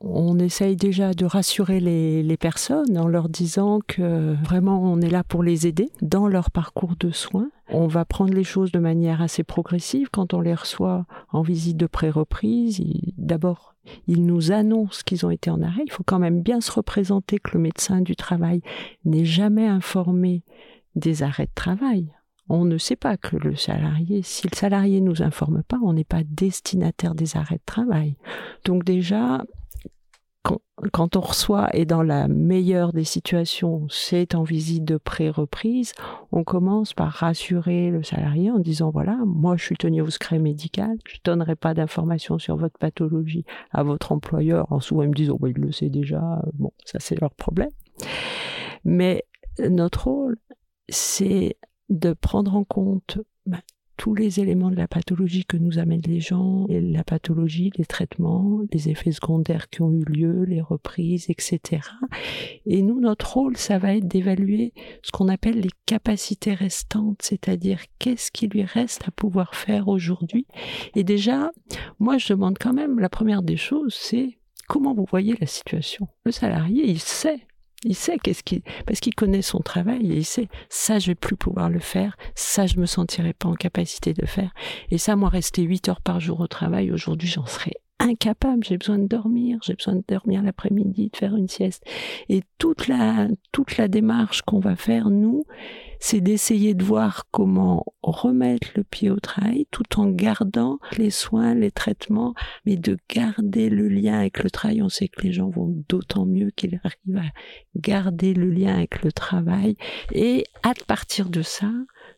On 0.00 0.38
essaye 0.38 0.76
déjà 0.76 1.14
de 1.14 1.24
rassurer 1.24 1.80
les, 1.80 2.36
personnes 2.36 2.96
en 2.96 3.08
leur 3.08 3.28
disant 3.28 3.80
que 3.86 4.34
vraiment 4.44 4.80
on 4.82 5.00
est 5.00 5.10
là 5.10 5.24
pour 5.24 5.42
les 5.42 5.66
aider 5.66 5.90
dans 6.02 6.28
leur 6.28 6.50
parcours 6.50 6.94
de 7.00 7.10
soins. 7.10 7.50
On 7.70 7.86
va 7.86 8.04
prendre 8.04 8.32
les 8.32 8.44
choses 8.44 8.70
de 8.70 8.78
manière 8.78 9.20
assez 9.20 9.42
progressive 9.42 10.08
quand 10.10 10.34
on 10.34 10.40
les 10.40 10.54
reçoit 10.54 11.06
en 11.32 11.42
visite 11.42 11.76
de 11.76 11.86
pré-reprise. 11.86 12.80
D'abord, 13.16 13.74
ils 14.06 14.24
nous 14.24 14.52
annoncent 14.52 15.02
qu'ils 15.04 15.26
ont 15.26 15.30
été 15.30 15.50
en 15.50 15.62
arrêt. 15.62 15.82
Il 15.84 15.92
faut 15.92 16.04
quand 16.04 16.18
même 16.18 16.42
bien 16.42 16.60
se 16.60 16.70
représenter 16.70 17.38
que 17.38 17.50
le 17.54 17.60
médecin 17.60 18.00
du 18.00 18.14
travail 18.14 18.62
n'est 19.04 19.24
jamais 19.24 19.66
informé 19.66 20.42
des 20.94 21.22
arrêts 21.22 21.46
de 21.46 21.54
travail. 21.54 22.12
On 22.50 22.64
ne 22.64 22.78
sait 22.78 22.96
pas 22.96 23.16
que 23.18 23.36
le 23.36 23.56
salarié, 23.56 24.22
si 24.22 24.48
le 24.48 24.56
salarié 24.56 25.02
nous 25.02 25.22
informe 25.22 25.62
pas, 25.62 25.78
on 25.82 25.92
n'est 25.92 26.04
pas 26.04 26.22
destinataire 26.24 27.14
des 27.14 27.36
arrêts 27.36 27.56
de 27.56 27.66
travail. 27.66 28.16
Donc 28.64 28.84
déjà, 28.84 29.44
quand, 30.92 31.16
on 31.16 31.20
reçoit, 31.20 31.68
et 31.74 31.84
dans 31.84 32.02
la 32.02 32.28
meilleure 32.28 32.92
des 32.92 33.04
situations, 33.04 33.86
c'est 33.90 34.34
en 34.34 34.42
visite 34.42 34.84
de 34.84 34.96
pré-reprise, 34.96 35.92
on 36.32 36.44
commence 36.44 36.94
par 36.94 37.10
rassurer 37.12 37.90
le 37.90 38.02
salarié 38.02 38.50
en 38.50 38.58
disant, 38.58 38.90
voilà, 38.90 39.18
moi 39.26 39.56
je 39.56 39.64
suis 39.64 39.76
tenu 39.76 40.00
au 40.00 40.10
secret 40.10 40.38
médical, 40.38 40.96
je 41.06 41.16
ne 41.16 41.20
donnerai 41.24 41.56
pas 41.56 41.74
d'informations 41.74 42.38
sur 42.38 42.56
votre 42.56 42.78
pathologie 42.78 43.44
à 43.72 43.82
votre 43.82 44.12
employeur. 44.12 44.70
En 44.72 44.80
souvent 44.80 45.02
ils 45.02 45.08
me 45.08 45.14
disent, 45.14 45.30
oh, 45.30 45.38
bah, 45.38 45.48
il 45.48 45.60
le 45.60 45.72
sait 45.72 45.90
déjà, 45.90 46.42
bon, 46.54 46.72
ça 46.84 46.98
c'est 47.00 47.20
leur 47.20 47.34
problème. 47.34 47.70
Mais 48.84 49.24
notre 49.68 50.08
rôle, 50.08 50.36
c'est 50.88 51.56
de 51.88 52.12
prendre 52.12 52.54
en 52.54 52.64
compte 52.64 53.18
bah, 53.46 53.58
tous 53.98 54.14
les 54.14 54.38
éléments 54.40 54.70
de 54.70 54.76
la 54.76 54.88
pathologie 54.88 55.44
que 55.44 55.56
nous 55.56 55.78
amènent 55.78 56.00
les 56.06 56.20
gens, 56.20 56.66
la 56.70 57.02
pathologie, 57.02 57.72
les 57.76 57.84
traitements, 57.84 58.60
les 58.72 58.88
effets 58.88 59.10
secondaires 59.12 59.68
qui 59.68 59.82
ont 59.82 59.92
eu 59.92 60.04
lieu, 60.04 60.44
les 60.44 60.62
reprises, 60.62 61.26
etc. 61.28 61.82
Et 62.64 62.80
nous, 62.82 63.00
notre 63.00 63.34
rôle, 63.34 63.56
ça 63.56 63.78
va 63.78 63.96
être 63.96 64.06
d'évaluer 64.06 64.72
ce 65.02 65.10
qu'on 65.10 65.28
appelle 65.28 65.60
les 65.60 65.72
capacités 65.84 66.54
restantes, 66.54 67.22
c'est-à-dire 67.22 67.80
qu'est-ce 67.98 68.30
qui 68.30 68.46
lui 68.46 68.62
reste 68.62 69.02
à 69.06 69.10
pouvoir 69.10 69.56
faire 69.56 69.88
aujourd'hui. 69.88 70.46
Et 70.94 71.02
déjà, 71.02 71.50
moi, 71.98 72.18
je 72.18 72.32
demande 72.32 72.56
quand 72.58 72.72
même, 72.72 73.00
la 73.00 73.08
première 73.08 73.42
des 73.42 73.56
choses, 73.56 73.94
c'est 73.94 74.38
comment 74.68 74.94
vous 74.94 75.06
voyez 75.10 75.36
la 75.40 75.48
situation. 75.48 76.06
Le 76.24 76.30
salarié, 76.30 76.88
il 76.88 77.00
sait 77.00 77.47
il 77.84 77.94
sait 77.94 78.18
qu'est-ce 78.18 78.42
qu'il, 78.42 78.62
parce 78.86 79.00
qu'il 79.00 79.14
connaît 79.14 79.42
son 79.42 79.60
travail 79.60 80.12
et 80.12 80.16
il 80.18 80.24
sait, 80.24 80.48
ça, 80.68 80.98
je 80.98 81.08
vais 81.08 81.14
plus 81.14 81.36
pouvoir 81.36 81.70
le 81.70 81.78
faire, 81.78 82.16
ça, 82.34 82.66
je 82.66 82.78
me 82.78 82.86
sentirai 82.86 83.32
pas 83.32 83.48
en 83.48 83.54
capacité 83.54 84.14
de 84.14 84.26
faire. 84.26 84.52
Et 84.90 84.98
ça, 84.98 85.16
moi, 85.16 85.28
rester 85.28 85.62
8 85.62 85.88
heures 85.88 86.00
par 86.00 86.20
jour 86.20 86.40
au 86.40 86.46
travail, 86.46 86.90
aujourd'hui, 86.92 87.28
j'en 87.28 87.46
serais 87.46 87.74
incapable, 88.00 88.64
j'ai 88.64 88.78
besoin 88.78 88.98
de 88.98 89.06
dormir, 89.06 89.58
j'ai 89.62 89.74
besoin 89.74 89.96
de 89.96 90.04
dormir 90.06 90.42
l'après-midi, 90.42 91.10
de 91.12 91.16
faire 91.16 91.36
une 91.36 91.48
sieste. 91.48 91.84
Et 92.28 92.42
toute 92.58 92.88
la, 92.88 93.28
toute 93.52 93.76
la 93.76 93.88
démarche 93.88 94.42
qu'on 94.42 94.60
va 94.60 94.76
faire, 94.76 95.10
nous, 95.10 95.44
c'est 96.00 96.20
d'essayer 96.20 96.74
de 96.74 96.84
voir 96.84 97.26
comment 97.30 97.84
remettre 98.02 98.68
le 98.76 98.84
pied 98.84 99.10
au 99.10 99.18
travail 99.18 99.66
tout 99.70 99.98
en 99.98 100.08
gardant 100.10 100.78
les 100.96 101.10
soins, 101.10 101.54
les 101.54 101.72
traitements, 101.72 102.34
mais 102.64 102.76
de 102.76 102.96
garder 103.12 103.68
le 103.68 103.88
lien 103.88 104.20
avec 104.20 104.42
le 104.42 104.50
travail. 104.50 104.80
On 104.80 104.88
sait 104.88 105.08
que 105.08 105.22
les 105.22 105.32
gens 105.32 105.50
vont 105.50 105.74
d'autant 105.88 106.24
mieux 106.24 106.50
qu'ils 106.50 106.80
arrivent 106.84 107.18
à 107.18 107.32
garder 107.76 108.32
le 108.32 108.48
lien 108.48 108.76
avec 108.76 109.02
le 109.02 109.10
travail. 109.10 109.76
Et 110.12 110.44
à 110.62 110.72
partir 110.86 111.30
de 111.30 111.42
ça, 111.42 111.70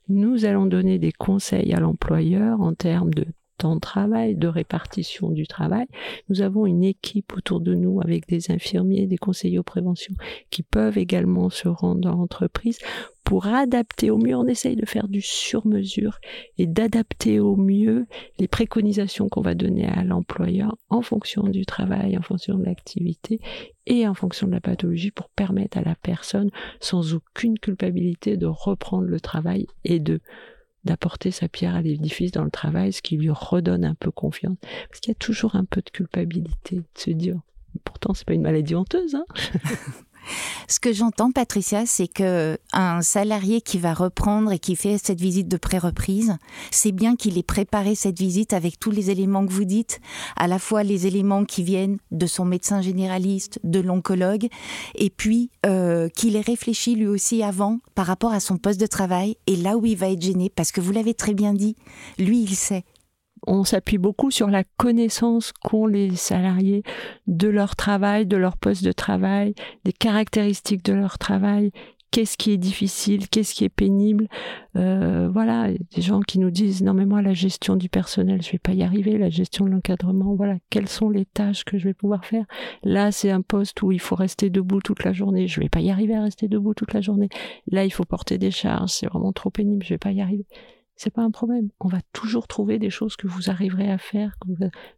nous 0.08 0.44
allons 0.44 0.66
donner 0.66 0.98
des 0.98 1.12
conseils 1.12 1.72
à 1.72 1.80
l'employeur 1.80 2.60
en 2.60 2.74
termes 2.74 3.14
de 3.14 3.26
de 3.68 3.80
travail, 3.80 4.34
de 4.34 4.48
répartition 4.48 5.30
du 5.30 5.46
travail. 5.46 5.86
Nous 6.28 6.42
avons 6.42 6.66
une 6.66 6.84
équipe 6.84 7.32
autour 7.36 7.60
de 7.60 7.74
nous 7.74 8.00
avec 8.00 8.26
des 8.26 8.50
infirmiers, 8.50 9.06
des 9.06 9.18
conseillers 9.18 9.58
aux 9.58 9.64
préventions 9.64 10.14
qui 10.50 10.62
peuvent 10.62 10.98
également 10.98 11.50
se 11.50 11.68
rendre 11.68 12.00
dans 12.00 12.16
l'entreprise 12.16 12.78
pour 13.24 13.46
adapter 13.46 14.10
au 14.10 14.18
mieux. 14.18 14.34
On 14.34 14.46
essaye 14.46 14.76
de 14.76 14.86
faire 14.86 15.08
du 15.08 15.20
sur-mesure 15.20 16.18
et 16.58 16.66
d'adapter 16.66 17.38
au 17.38 17.56
mieux 17.56 18.06
les 18.38 18.48
préconisations 18.48 19.28
qu'on 19.28 19.42
va 19.42 19.54
donner 19.54 19.86
à 19.86 20.02
l'employeur 20.02 20.76
en 20.88 21.02
fonction 21.02 21.42
du 21.42 21.66
travail, 21.66 22.16
en 22.16 22.22
fonction 22.22 22.56
de 22.56 22.64
l'activité 22.64 23.40
et 23.86 24.08
en 24.08 24.14
fonction 24.14 24.46
de 24.46 24.52
la 24.52 24.60
pathologie 24.60 25.10
pour 25.10 25.28
permettre 25.28 25.78
à 25.78 25.82
la 25.82 25.94
personne 25.94 26.50
sans 26.80 27.14
aucune 27.14 27.58
culpabilité 27.58 28.36
de 28.36 28.46
reprendre 28.46 29.06
le 29.06 29.20
travail 29.20 29.66
et 29.84 30.00
de 30.00 30.20
d'apporter 30.84 31.30
sa 31.30 31.48
pierre 31.48 31.74
à 31.74 31.82
l'édifice 31.82 32.32
dans 32.32 32.44
le 32.44 32.50
travail, 32.50 32.92
ce 32.92 33.02
qui 33.02 33.16
lui 33.16 33.30
redonne 33.30 33.84
un 33.84 33.94
peu 33.94 34.10
confiance. 34.10 34.56
Parce 34.88 35.00
qu'il 35.00 35.10
y 35.10 35.16
a 35.16 35.18
toujours 35.18 35.56
un 35.56 35.64
peu 35.64 35.82
de 35.82 35.90
culpabilité, 35.90 36.76
de 36.76 36.84
se 36.94 37.10
dire, 37.10 37.40
pourtant 37.84 38.14
c'est 38.14 38.26
pas 38.26 38.34
une 38.34 38.42
maladie 38.42 38.74
honteuse, 38.74 39.14
hein 39.14 39.26
Ce 40.68 40.78
que 40.78 40.92
j'entends, 40.92 41.32
Patricia, 41.32 41.84
c'est 41.86 42.06
que 42.06 42.58
un 42.72 43.02
salarié 43.02 43.60
qui 43.60 43.78
va 43.78 43.94
reprendre 43.94 44.52
et 44.52 44.58
qui 44.58 44.76
fait 44.76 44.98
cette 44.98 45.20
visite 45.20 45.48
de 45.48 45.56
pré-reprise, 45.56 46.36
c'est 46.70 46.92
bien 46.92 47.16
qu'il 47.16 47.38
ait 47.38 47.42
préparé 47.42 47.94
cette 47.94 48.18
visite 48.18 48.52
avec 48.52 48.78
tous 48.78 48.90
les 48.90 49.10
éléments 49.10 49.46
que 49.46 49.52
vous 49.52 49.64
dites, 49.64 50.00
à 50.36 50.46
la 50.46 50.58
fois 50.58 50.82
les 50.82 51.06
éléments 51.06 51.44
qui 51.44 51.62
viennent 51.62 51.98
de 52.10 52.26
son 52.26 52.44
médecin 52.44 52.82
généraliste, 52.82 53.58
de 53.64 53.80
l'oncologue, 53.80 54.48
et 54.94 55.10
puis 55.10 55.50
euh, 55.66 56.08
qu'il 56.08 56.36
ait 56.36 56.40
réfléchi 56.40 56.94
lui 56.94 57.06
aussi 57.06 57.42
avant 57.42 57.80
par 57.94 58.06
rapport 58.06 58.32
à 58.32 58.40
son 58.40 58.56
poste 58.56 58.80
de 58.80 58.86
travail 58.86 59.36
et 59.46 59.56
là 59.56 59.76
où 59.76 59.86
il 59.86 59.96
va 59.96 60.10
être 60.10 60.22
gêné, 60.22 60.50
parce 60.54 60.72
que 60.72 60.80
vous 60.80 60.92
l'avez 60.92 61.14
très 61.14 61.34
bien 61.34 61.52
dit, 61.52 61.76
lui, 62.18 62.42
il 62.42 62.54
sait 62.54 62.84
on 63.46 63.64
s'appuie 63.64 63.98
beaucoup 63.98 64.30
sur 64.30 64.48
la 64.48 64.64
connaissance 64.76 65.52
qu'ont 65.52 65.86
les 65.86 66.14
salariés 66.16 66.82
de 67.26 67.48
leur 67.48 67.76
travail, 67.76 68.26
de 68.26 68.36
leur 68.36 68.56
poste 68.56 68.84
de 68.84 68.92
travail, 68.92 69.54
des 69.84 69.92
caractéristiques 69.92 70.84
de 70.84 70.92
leur 70.92 71.18
travail 71.18 71.72
qu'est-ce 72.10 72.36
qui 72.36 72.50
est 72.50 72.58
difficile, 72.58 73.28
qu'est-ce 73.28 73.54
qui 73.54 73.64
est 73.64 73.68
pénible. 73.68 74.28
Euh, 74.76 75.28
voilà, 75.32 75.68
des 75.72 76.02
gens 76.02 76.20
qui 76.20 76.38
nous 76.38 76.50
disent 76.50 76.82
non 76.82 76.94
mais 76.94 77.06
moi 77.06 77.22
la 77.22 77.34
gestion 77.34 77.76
du 77.76 77.88
personnel, 77.88 78.42
je 78.42 78.52
vais 78.52 78.58
pas 78.58 78.72
y 78.72 78.82
arriver, 78.82 79.18
la 79.18 79.30
gestion 79.30 79.64
de 79.64 79.70
l'encadrement, 79.70 80.34
voilà, 80.34 80.56
quelles 80.70 80.88
sont 80.88 81.10
les 81.10 81.24
tâches 81.24 81.64
que 81.64 81.78
je 81.78 81.84
vais 81.84 81.94
pouvoir 81.94 82.24
faire. 82.24 82.44
Là, 82.82 83.12
c'est 83.12 83.30
un 83.30 83.42
poste 83.42 83.82
où 83.82 83.92
il 83.92 84.00
faut 84.00 84.16
rester 84.16 84.50
debout 84.50 84.80
toute 84.80 85.04
la 85.04 85.12
journée, 85.12 85.46
je 85.46 85.60
vais 85.60 85.68
pas 85.68 85.80
y 85.80 85.90
arriver 85.90 86.14
à 86.14 86.22
rester 86.22 86.48
debout 86.48 86.74
toute 86.74 86.94
la 86.94 87.00
journée. 87.00 87.28
Là, 87.70 87.84
il 87.84 87.90
faut 87.90 88.04
porter 88.04 88.38
des 88.38 88.50
charges, 88.50 88.90
c'est 88.90 89.06
vraiment 89.06 89.32
trop 89.32 89.50
pénible, 89.50 89.84
je 89.84 89.94
vais 89.94 89.98
pas 89.98 90.12
y 90.12 90.20
arriver 90.20 90.46
c'est 91.00 91.10
pas 91.10 91.22
un 91.22 91.30
problème. 91.30 91.70
On 91.80 91.88
va 91.88 92.00
toujours 92.12 92.46
trouver 92.46 92.78
des 92.78 92.90
choses 92.90 93.16
que 93.16 93.26
vous 93.26 93.48
arriverez 93.48 93.90
à 93.90 93.96
faire, 93.96 94.36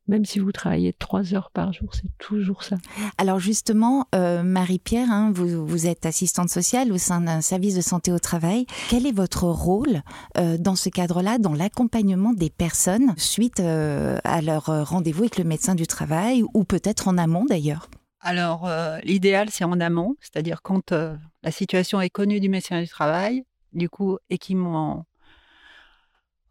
même 0.08 0.24
si 0.24 0.40
vous 0.40 0.50
travaillez 0.50 0.92
trois 0.92 1.32
heures 1.32 1.52
par 1.52 1.72
jour, 1.72 1.90
c'est 1.94 2.10
toujours 2.18 2.64
ça. 2.64 2.76
Alors 3.18 3.38
justement, 3.38 4.08
euh, 4.12 4.42
Marie-Pierre, 4.42 5.08
hein, 5.12 5.30
vous, 5.32 5.86
êtes 5.86 6.04
assistante 6.04 6.48
sociale 6.48 6.90
au 6.90 6.98
sein 6.98 7.20
d'un 7.20 7.40
service 7.40 7.76
de 7.76 7.80
santé 7.80 8.10
au 8.10 8.18
travail. 8.18 8.66
Quel 8.90 9.06
est 9.06 9.12
votre 9.12 9.44
rôle 9.44 10.02
euh, 10.38 10.58
dans 10.58 10.74
ce 10.74 10.88
cadre-là, 10.88 11.38
dans 11.38 11.54
l'accompagnement 11.54 12.32
des 12.32 12.50
personnes 12.50 13.14
suite 13.16 13.60
euh, 13.60 14.18
à 14.24 14.42
leur 14.42 14.64
rendez-vous 14.88 15.22
avec 15.22 15.38
le 15.38 15.44
médecin 15.44 15.76
du 15.76 15.86
travail 15.86 16.42
ou 16.52 16.64
peut-être 16.64 17.06
en 17.06 17.16
amont 17.16 17.44
d'ailleurs? 17.44 17.88
Alors, 18.18 18.68
l'idéal, 19.02 19.50
c'est 19.50 19.64
en 19.64 19.80
amont, 19.80 20.14
c'est-à-dire 20.20 20.62
quand 20.62 20.92
la 20.92 21.50
situation 21.50 22.00
est 22.00 22.10
connue 22.10 22.38
du 22.38 22.48
médecin 22.48 22.80
du 22.80 22.86
travail, 22.86 23.44
du 23.72 23.88
coup, 23.88 24.18
et 24.30 24.38
qui 24.38 24.54
m'ont 24.54 25.04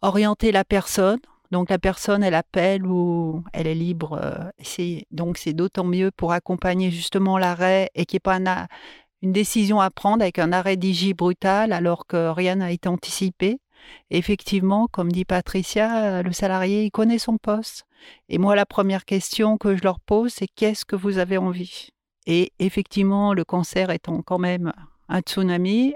orienter 0.02 0.52
la 0.52 0.64
personne. 0.64 1.20
Donc 1.52 1.70
la 1.70 1.80
personne, 1.80 2.24
elle 2.24 2.34
appelle 2.34 2.86
ou 2.86 3.44
elle 3.54 3.68
est 3.68 3.76
libre. 3.76 4.20
Euh, 4.22 4.96
donc 5.12 5.38
c'est 5.38 5.54
d'autant 5.54 5.84
mieux 5.84 6.12
pour 6.12 6.32
accompagner 6.32 6.92
justement 6.92 7.38
l'arrêt 7.38 7.90
et 7.94 8.06
qu'il 8.06 8.16
n'y 8.16 8.18
ait 8.18 8.40
pas 8.40 8.68
une 9.22 9.32
décision 9.34 9.82
à 9.82 9.90
prendre 9.90 10.24
avec 10.24 10.40
un 10.40 10.54
arrêt 10.54 10.78
d'IG 10.78 11.16
brutal 11.16 11.74
alors 11.74 12.08
que 12.08 12.30
rien 12.30 12.56
n'a 12.56 12.72
été 12.72 12.88
anticipé. 12.88 13.60
effectivement, 14.10 14.88
comme 14.88 15.12
dit 15.12 15.26
Patricia, 15.26 16.22
le 16.24 16.32
salarié, 16.32 16.86
il 16.86 16.92
connaît 16.92 17.20
son 17.20 17.38
poste. 17.38 17.84
Et 18.30 18.38
moi, 18.38 18.56
la 18.56 18.66
première 18.66 19.06
question 19.06 19.58
que 19.58 19.76
je 19.76 19.84
leur 19.84 20.00
pose, 20.00 20.32
c'est 20.34 20.48
qu'est-ce 20.48 20.86
que 20.86 20.96
vous 20.96 21.18
avez 21.18 21.38
envie? 21.38 21.90
Et 22.28 22.54
effectivement, 22.60 23.34
le 23.34 23.44
cancer 23.44 23.90
étant 23.90 24.22
quand 24.22 24.40
même 24.40 24.72
un 25.10 25.20
tsunami, 25.22 25.94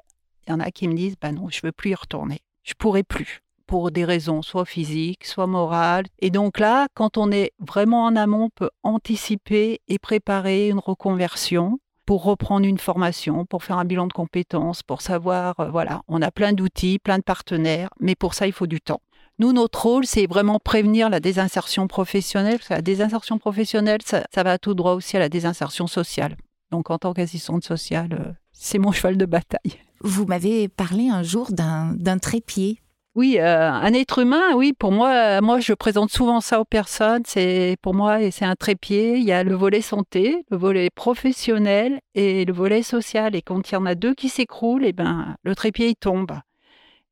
il 0.48 0.50
y 0.50 0.54
en 0.54 0.60
a 0.60 0.72
qui 0.72 0.88
me 0.88 0.96
disent, 0.96 1.16
bah 1.20 1.32
non, 1.32 1.50
je 1.50 1.62
veux 1.64 1.72
plus 1.72 1.92
y 1.92 1.96
retourner. 1.96 2.42
Je 2.64 2.74
pourrai 2.74 3.04
plus 3.04 3.45
pour 3.68 3.92
des 3.92 4.06
raisons 4.06 4.42
soit 4.42 4.66
physiques, 4.66 5.26
soit 5.26 5.48
morales. 5.48 6.06
Et 6.20 6.30
donc 6.30 6.60
là, 6.60 6.88
quand 6.94 7.18
on 7.18 7.32
est 7.32 7.52
vraiment 7.60 8.06
en 8.06 8.16
amont, 8.16 8.46
on 8.46 8.50
peut 8.50 8.70
anticiper 8.84 9.82
et 9.88 10.00
préparer 10.00 10.70
une 10.70 10.80
reconversion 10.80 11.80
pour 12.06 12.24
reprendre 12.24 12.66
une 12.66 12.78
formation, 12.78 13.46
pour 13.46 13.64
faire 13.64 13.78
un 13.78 13.86
bilan 13.86 14.08
de 14.08 14.14
compétences, 14.14 14.84
pour 14.84 15.02
savoir, 15.02 15.60
euh, 15.60 15.70
voilà, 15.70 16.02
on 16.08 16.22
a 16.22 16.32
plein 16.32 16.54
d'outils, 16.54 17.00
plein 17.00 17.18
de 17.18 17.24
partenaires, 17.24 17.90
mais 18.00 18.16
pour 18.16 18.34
ça, 18.34 18.48
il 18.48 18.54
faut 18.54 18.68
du 18.68 18.80
temps. 18.80 19.02
Nous, 19.40 19.52
notre 19.52 19.84
rôle, 19.84 20.06
c'est 20.06 20.28
vraiment 20.28 20.60
prévenir 20.60 21.10
la 21.10 21.20
désinsertion 21.20 21.88
professionnelle, 21.88 22.58
parce 22.58 22.70
que 22.70 22.74
la 22.76 22.82
désinsertion 22.82 23.38
professionnelle, 23.38 24.00
ça, 24.04 24.24
va 24.44 24.58
tout 24.58 24.76
droit 24.76 24.94
aussi 24.94 25.18
à 25.18 25.20
la 25.20 25.30
désinsertion 25.30 25.88
sociale. 25.88 26.38
Donc, 26.72 26.90
en 26.90 26.98
tant 26.98 27.14
qu'assistante 27.14 27.66
sociale, 27.66 28.14
euh, 28.14 28.32
c'est 28.54 28.78
mon 28.78 28.92
cheval 28.94 29.18
de 29.18 29.26
bataille. 29.26 29.80
Vous 30.02 30.26
m'avez 30.26 30.68
parlé 30.68 31.10
un 31.10 31.24
jour 31.24 31.52
d'un 31.52 32.18
trépied 32.20 32.80
oui, 33.16 33.38
euh, 33.40 33.72
un 33.72 33.94
être 33.94 34.20
humain, 34.20 34.56
oui, 34.56 34.74
pour 34.74 34.92
moi, 34.92 35.38
euh, 35.38 35.42
moi 35.42 35.62
je 35.62 35.72
présente 35.74 36.12
souvent 36.12 36.42
ça 36.42 36.60
aux 36.60 36.66
personnes. 36.66 37.24
C'est 37.26 37.78
pour 37.82 37.94
moi, 37.94 38.22
et 38.22 38.30
c'est 38.30 38.44
un 38.44 38.56
trépied. 38.56 39.16
Il 39.16 39.24
y 39.24 39.32
a 39.32 39.44
le 39.46 39.56
volet 39.56 39.80
santé, 39.80 40.44
le 40.52 40.58
volet 40.58 40.90
professionnel 40.90 42.02
et 42.14 42.44
le 42.44 42.52
volet 42.52 42.84
social. 42.84 43.34
Et 43.34 43.42
quand 43.42 43.72
il 43.72 43.74
y 43.74 43.78
en 43.78 43.86
a 43.86 43.96
deux 43.96 44.14
qui 44.14 44.28
s'écroulent, 44.28 44.84
eh 44.86 44.92
ben 44.92 45.38
le 45.44 45.56
trépied 45.56 45.90
il 45.90 45.96
tombe. 45.96 46.34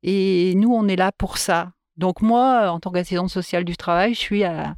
Et 0.03 0.53
nous, 0.55 0.73
on 0.73 0.87
est 0.89 0.97
là 0.97 1.11
pour 1.17 1.37
ça. 1.37 1.71
Donc 1.97 2.21
moi, 2.21 2.69
en 2.71 2.79
tant 2.81 2.91
qu'assistante 2.91 3.29
sociale 3.29 3.63
du 3.63 3.77
travail, 3.77 4.13
je 4.13 4.19
suis 4.19 4.43
à, 4.43 4.75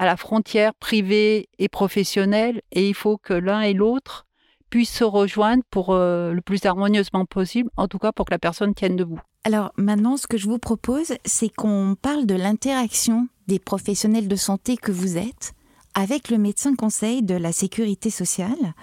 la 0.00 0.16
frontière 0.16 0.74
privée 0.74 1.48
et 1.58 1.68
professionnelle, 1.68 2.62
et 2.72 2.88
il 2.88 2.94
faut 2.94 3.16
que 3.18 3.34
l'un 3.34 3.60
et 3.60 3.74
l'autre 3.74 4.26
puissent 4.70 4.96
se 4.96 5.04
rejoindre 5.04 5.62
pour 5.70 5.90
euh, 5.94 6.32
le 6.32 6.40
plus 6.42 6.64
harmonieusement 6.66 7.26
possible, 7.26 7.70
en 7.76 7.88
tout 7.88 7.98
cas 7.98 8.12
pour 8.12 8.26
que 8.26 8.32
la 8.32 8.38
personne 8.40 8.74
tienne 8.74 8.96
debout. 8.96 9.20
Alors 9.44 9.72
maintenant, 9.76 10.16
ce 10.16 10.26
que 10.26 10.38
je 10.38 10.48
vous 10.48 10.58
propose, 10.58 11.12
c'est 11.26 11.50
qu'on 11.50 11.96
parle 12.00 12.24
de 12.24 12.34
l'interaction 12.34 13.28
des 13.46 13.58
professionnels 13.58 14.26
de 14.26 14.36
santé 14.36 14.78
que 14.78 14.90
vous 14.90 15.18
êtes 15.18 15.52
avec 15.94 16.30
le 16.30 16.38
médecin 16.38 16.74
conseil 16.74 17.22
de 17.22 17.34
la 17.34 17.52
sécurité 17.52 18.10
sociale. 18.10 18.74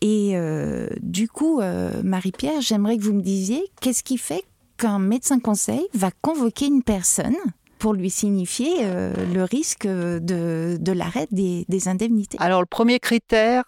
Et 0.00 0.32
euh, 0.34 0.86
du 1.00 1.28
coup, 1.28 1.60
euh, 1.60 2.02
Marie-Pierre, 2.04 2.60
j'aimerais 2.60 2.98
que 2.98 3.02
vous 3.02 3.14
me 3.14 3.22
disiez 3.22 3.64
qu'est-ce 3.80 4.04
qui 4.04 4.18
fait 4.18 4.44
qu'un 4.76 4.98
médecin 4.98 5.40
conseil 5.40 5.86
va 5.94 6.10
convoquer 6.20 6.66
une 6.66 6.82
personne 6.82 7.36
pour 7.78 7.94
lui 7.94 8.10
signifier 8.10 8.70
euh, 8.82 9.12
le 9.32 9.42
risque 9.42 9.86
de, 9.86 10.78
l'arrêt 10.92 11.26
des, 11.32 11.64
des 11.68 11.88
indemnités? 11.88 12.36
Alors 12.38 12.60
le 12.60 12.66
premier 12.66 13.00
critère, 13.00 13.64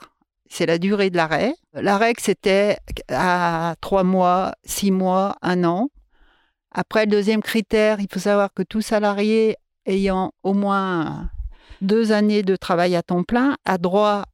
c'est 0.48 0.66
la 0.66 0.78
durée 0.78 1.10
de 1.10 1.16
l'arrêt. 1.16 1.54
L'arrêt, 1.72 2.12
c'était 2.18 2.78
à 3.08 3.74
trois 3.80 4.04
mois, 4.04 4.52
six 4.64 4.92
mois, 4.92 5.36
un 5.42 5.64
an. 5.64 5.88
Après, 6.74 7.04
le 7.06 7.10
deuxième 7.12 7.42
critère, 7.42 8.00
il 8.00 8.08
faut 8.10 8.18
savoir 8.18 8.52
que 8.52 8.64
tout 8.64 8.80
salarié 8.80 9.56
ayant 9.86 10.32
au 10.42 10.54
moins 10.54 11.30
deux 11.80 12.12
années 12.12 12.42
de 12.42 12.56
travail 12.56 12.96
à 12.96 13.02
temps 13.02 13.22
plein 13.22 13.56
a 13.64 13.78
droit 13.78 14.24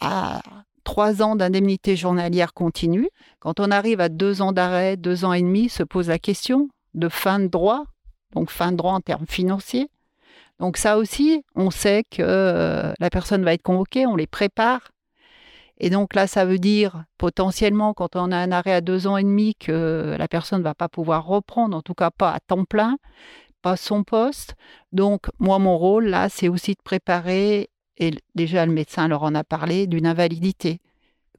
à 0.00 0.42
trois 0.84 1.22
ans 1.22 1.36
d'indemnité 1.36 1.96
journalière 1.96 2.52
continue. 2.52 3.08
Quand 3.40 3.60
on 3.60 3.70
arrive 3.70 4.00
à 4.00 4.08
deux 4.08 4.42
ans 4.42 4.52
d'arrêt, 4.52 4.96
deux 4.96 5.24
ans 5.24 5.32
et 5.32 5.40
demi, 5.40 5.68
se 5.68 5.82
pose 5.82 6.08
la 6.08 6.18
question 6.18 6.68
de 6.94 7.08
fin 7.08 7.40
de 7.40 7.46
droit, 7.46 7.84
donc 8.34 8.50
fin 8.50 8.72
de 8.72 8.76
droit 8.76 8.92
en 8.92 9.00
termes 9.00 9.26
financiers. 9.26 9.88
Donc 10.60 10.76
ça 10.76 10.98
aussi, 10.98 11.44
on 11.54 11.70
sait 11.70 12.04
que 12.10 12.22
euh, 12.22 12.92
la 12.98 13.10
personne 13.10 13.44
va 13.44 13.52
être 13.52 13.62
convoquée, 13.62 14.06
on 14.06 14.16
les 14.16 14.26
prépare 14.26 14.90
et 15.78 15.90
donc 15.90 16.14
là, 16.14 16.26
ça 16.26 16.44
veut 16.44 16.58
dire 16.58 17.04
potentiellement, 17.18 17.94
quand 17.94 18.16
on 18.16 18.32
a 18.32 18.36
un 18.36 18.52
arrêt 18.52 18.72
à 18.72 18.80
deux 18.80 19.06
ans 19.06 19.16
et 19.16 19.24
demi, 19.24 19.54
que 19.54 20.16
la 20.18 20.28
personne 20.28 20.60
ne 20.60 20.64
va 20.64 20.74
pas 20.74 20.88
pouvoir 20.88 21.26
reprendre, 21.26 21.76
en 21.76 21.82
tout 21.82 21.94
cas 21.94 22.10
pas 22.10 22.32
à 22.32 22.40
temps 22.40 22.64
plein, 22.64 22.96
pas 23.62 23.76
son 23.76 24.04
poste. 24.04 24.54
Donc 24.92 25.26
moi, 25.38 25.58
mon 25.58 25.76
rôle 25.76 26.06
là, 26.06 26.28
c'est 26.28 26.48
aussi 26.48 26.72
de 26.72 26.82
préparer, 26.82 27.70
et 27.98 28.12
déjà 28.34 28.64
le 28.66 28.72
médecin 28.72 29.08
leur 29.08 29.22
en 29.22 29.34
a 29.34 29.44
parlé, 29.44 29.86
d'une 29.86 30.06
invalidité 30.06 30.80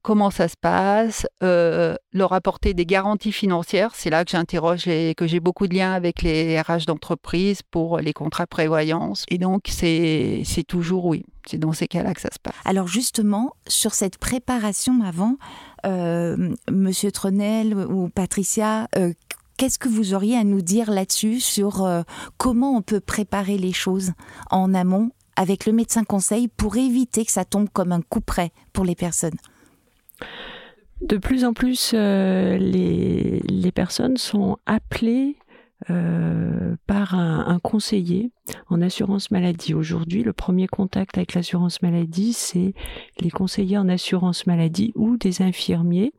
comment 0.02 0.30
ça 0.30 0.48
se 0.48 0.56
passe, 0.60 1.28
euh, 1.44 1.96
leur 2.14 2.34
apporter 2.34 2.74
des 2.74 2.86
garanties 2.86 3.32
financières. 3.32 3.92
C'est 3.96 4.10
là 4.10 4.26
que 4.26 4.32
j'interroge 4.32 4.88
et 4.88 5.14
que 5.16 5.28
j'ai 5.28 5.40
beaucoup 5.40 5.68
de 5.68 5.76
liens 5.76 5.94
avec 5.94 6.22
les 6.22 6.60
RH 6.60 6.86
d'entreprise 6.86 7.62
pour 7.62 8.00
les 8.00 8.14
contrats 8.14 8.48
prévoyance. 8.48 9.26
Et 9.30 9.38
donc, 9.38 9.64
c'est 9.68 10.44
toujours 10.68 11.06
oui. 11.06 11.26
C'est 11.50 11.58
dans 11.58 11.72
ces 11.72 11.88
cas-là 11.88 12.14
que 12.14 12.20
ça 12.20 12.30
se 12.34 12.40
passe. 12.40 12.56
Alors 12.66 12.88
justement, 12.88 13.54
sur 13.68 13.94
cette 13.94 14.18
préparation 14.18 15.02
avant, 15.02 15.38
euh, 15.86 16.54
Monsieur 16.70 17.10
Tronel 17.12 17.74
ou 17.74 18.10
Patricia, 18.10 18.88
euh, 18.98 19.14
Qu'est-ce 19.58 19.80
que 19.80 19.90
vous 19.90 20.14
auriez 20.14 20.38
à 20.38 20.44
nous 20.44 20.62
dire 20.62 20.92
là-dessus 20.92 21.40
sur 21.40 21.84
euh, 21.84 22.04
comment 22.38 22.78
on 22.78 22.84
peut 22.84 23.00
préparer 23.00 23.58
les 23.58 23.74
choses 23.74 24.12
en 24.52 24.76
amont 24.76 25.10
avec 25.36 25.66
le 25.66 25.74
médecin 25.74 26.04
conseil 26.04 26.48
pour 26.48 26.78
éviter 26.78 27.26
que 27.26 27.32
ça 27.32 27.44
tombe 27.44 27.68
comme 27.74 27.92
un 27.92 28.04
coup 28.04 28.22
près 28.22 28.52
pour 28.72 28.86
les 28.86 28.94
personnes? 28.94 29.38
De 31.02 31.18
plus 31.18 31.46
en 31.46 31.54
plus, 31.54 31.92
euh, 31.94 32.58
les, 32.58 33.40
les, 33.48 33.72
personnes 33.72 34.18
sont 34.18 34.58
appelées 34.66 35.38
euh, 35.92 36.76
par 36.88 37.14
un, 37.14 37.60
conseiller 37.60 38.32
en 38.68 38.82
assurance 38.82 39.30
maladie. 39.30 39.76
Aujourd'hui, 39.76 40.24
le 40.24 40.34
premier 40.34 40.68
contact 40.68 41.18
avec 41.18 41.36
l'assurance 41.36 41.84
maladie, 41.84 42.34
c'est 42.34 42.74
les 43.20 43.30
conseillers 43.30 43.78
en 43.78 43.88
assurance 43.88 44.48
maladie 44.48 44.92
ou 44.96 45.18
des 45.18 45.44
infirmiers 45.44 46.14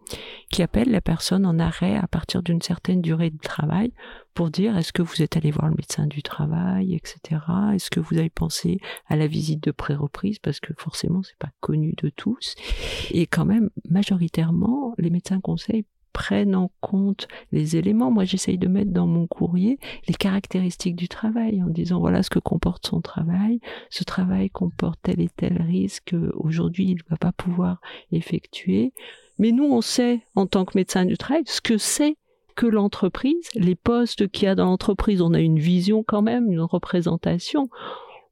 qui 0.52 0.62
appellent 0.62 0.90
la 0.90 1.00
personne 1.00 1.44
en 1.44 1.58
arrêt 1.58 1.96
à 1.96 2.06
partir 2.06 2.42
d'une 2.42 2.62
certaine 2.62 3.02
durée 3.02 3.30
de 3.30 3.38
travail 3.38 3.92
pour 4.32 4.50
dire 4.50 4.78
est-ce 4.78 4.92
que 4.92 5.02
vous 5.02 5.22
êtes 5.22 5.36
allé 5.36 5.50
voir 5.50 5.68
le 5.68 5.74
médecin 5.74 6.06
du 6.06 6.22
travail, 6.22 6.94
etc. 6.94 7.42
Est-ce 7.74 7.90
que 7.90 8.00
vous 8.00 8.16
avez 8.16 8.30
pensé 8.30 8.78
à 9.08 9.16
la 9.16 9.26
visite 9.26 9.62
de 9.64 9.72
pré-reprise? 9.72 10.38
Parce 10.38 10.60
que 10.60 10.72
forcément 10.78 11.22
c'est 11.24 11.38
pas 11.38 11.50
connu 11.60 11.94
de 12.00 12.10
tous 12.10 12.54
et 13.10 13.26
quand 13.26 13.44
même 13.44 13.70
majoritairement 13.90 14.94
les 14.98 15.10
médecins 15.10 15.40
conseillent 15.40 15.84
prennent 16.12 16.54
en 16.54 16.70
compte 16.80 17.28
les 17.52 17.76
éléments. 17.76 18.10
Moi, 18.10 18.24
j'essaye 18.24 18.58
de 18.58 18.68
mettre 18.68 18.92
dans 18.92 19.06
mon 19.06 19.26
courrier 19.26 19.78
les 20.06 20.14
caractéristiques 20.14 20.96
du 20.96 21.08
travail 21.08 21.62
en 21.62 21.68
disant 21.68 22.00
voilà 22.00 22.22
ce 22.22 22.30
que 22.30 22.38
comporte 22.38 22.86
son 22.86 23.00
travail. 23.00 23.60
Ce 23.90 24.04
travail 24.04 24.50
comporte 24.50 24.98
tel 25.02 25.20
et 25.20 25.28
tel 25.28 25.62
risque. 25.62 26.14
Aujourd'hui, 26.34 26.86
il 26.86 26.96
ne 26.96 27.10
va 27.10 27.16
pas 27.16 27.32
pouvoir 27.32 27.80
effectuer. 28.12 28.92
Mais 29.38 29.52
nous, 29.52 29.64
on 29.64 29.80
sait, 29.80 30.22
en 30.34 30.46
tant 30.46 30.64
que 30.64 30.76
médecin 30.76 31.04
du 31.04 31.16
travail, 31.16 31.42
ce 31.46 31.60
que 31.60 31.78
c'est 31.78 32.16
que 32.56 32.66
l'entreprise, 32.66 33.48
les 33.54 33.76
postes 33.76 34.26
qu'il 34.28 34.46
y 34.46 34.48
a 34.48 34.56
dans 34.56 34.64
l'entreprise. 34.66 35.22
On 35.22 35.32
a 35.32 35.38
une 35.38 35.60
vision 35.60 36.02
quand 36.02 36.22
même, 36.22 36.50
une 36.50 36.60
représentation 36.60 37.68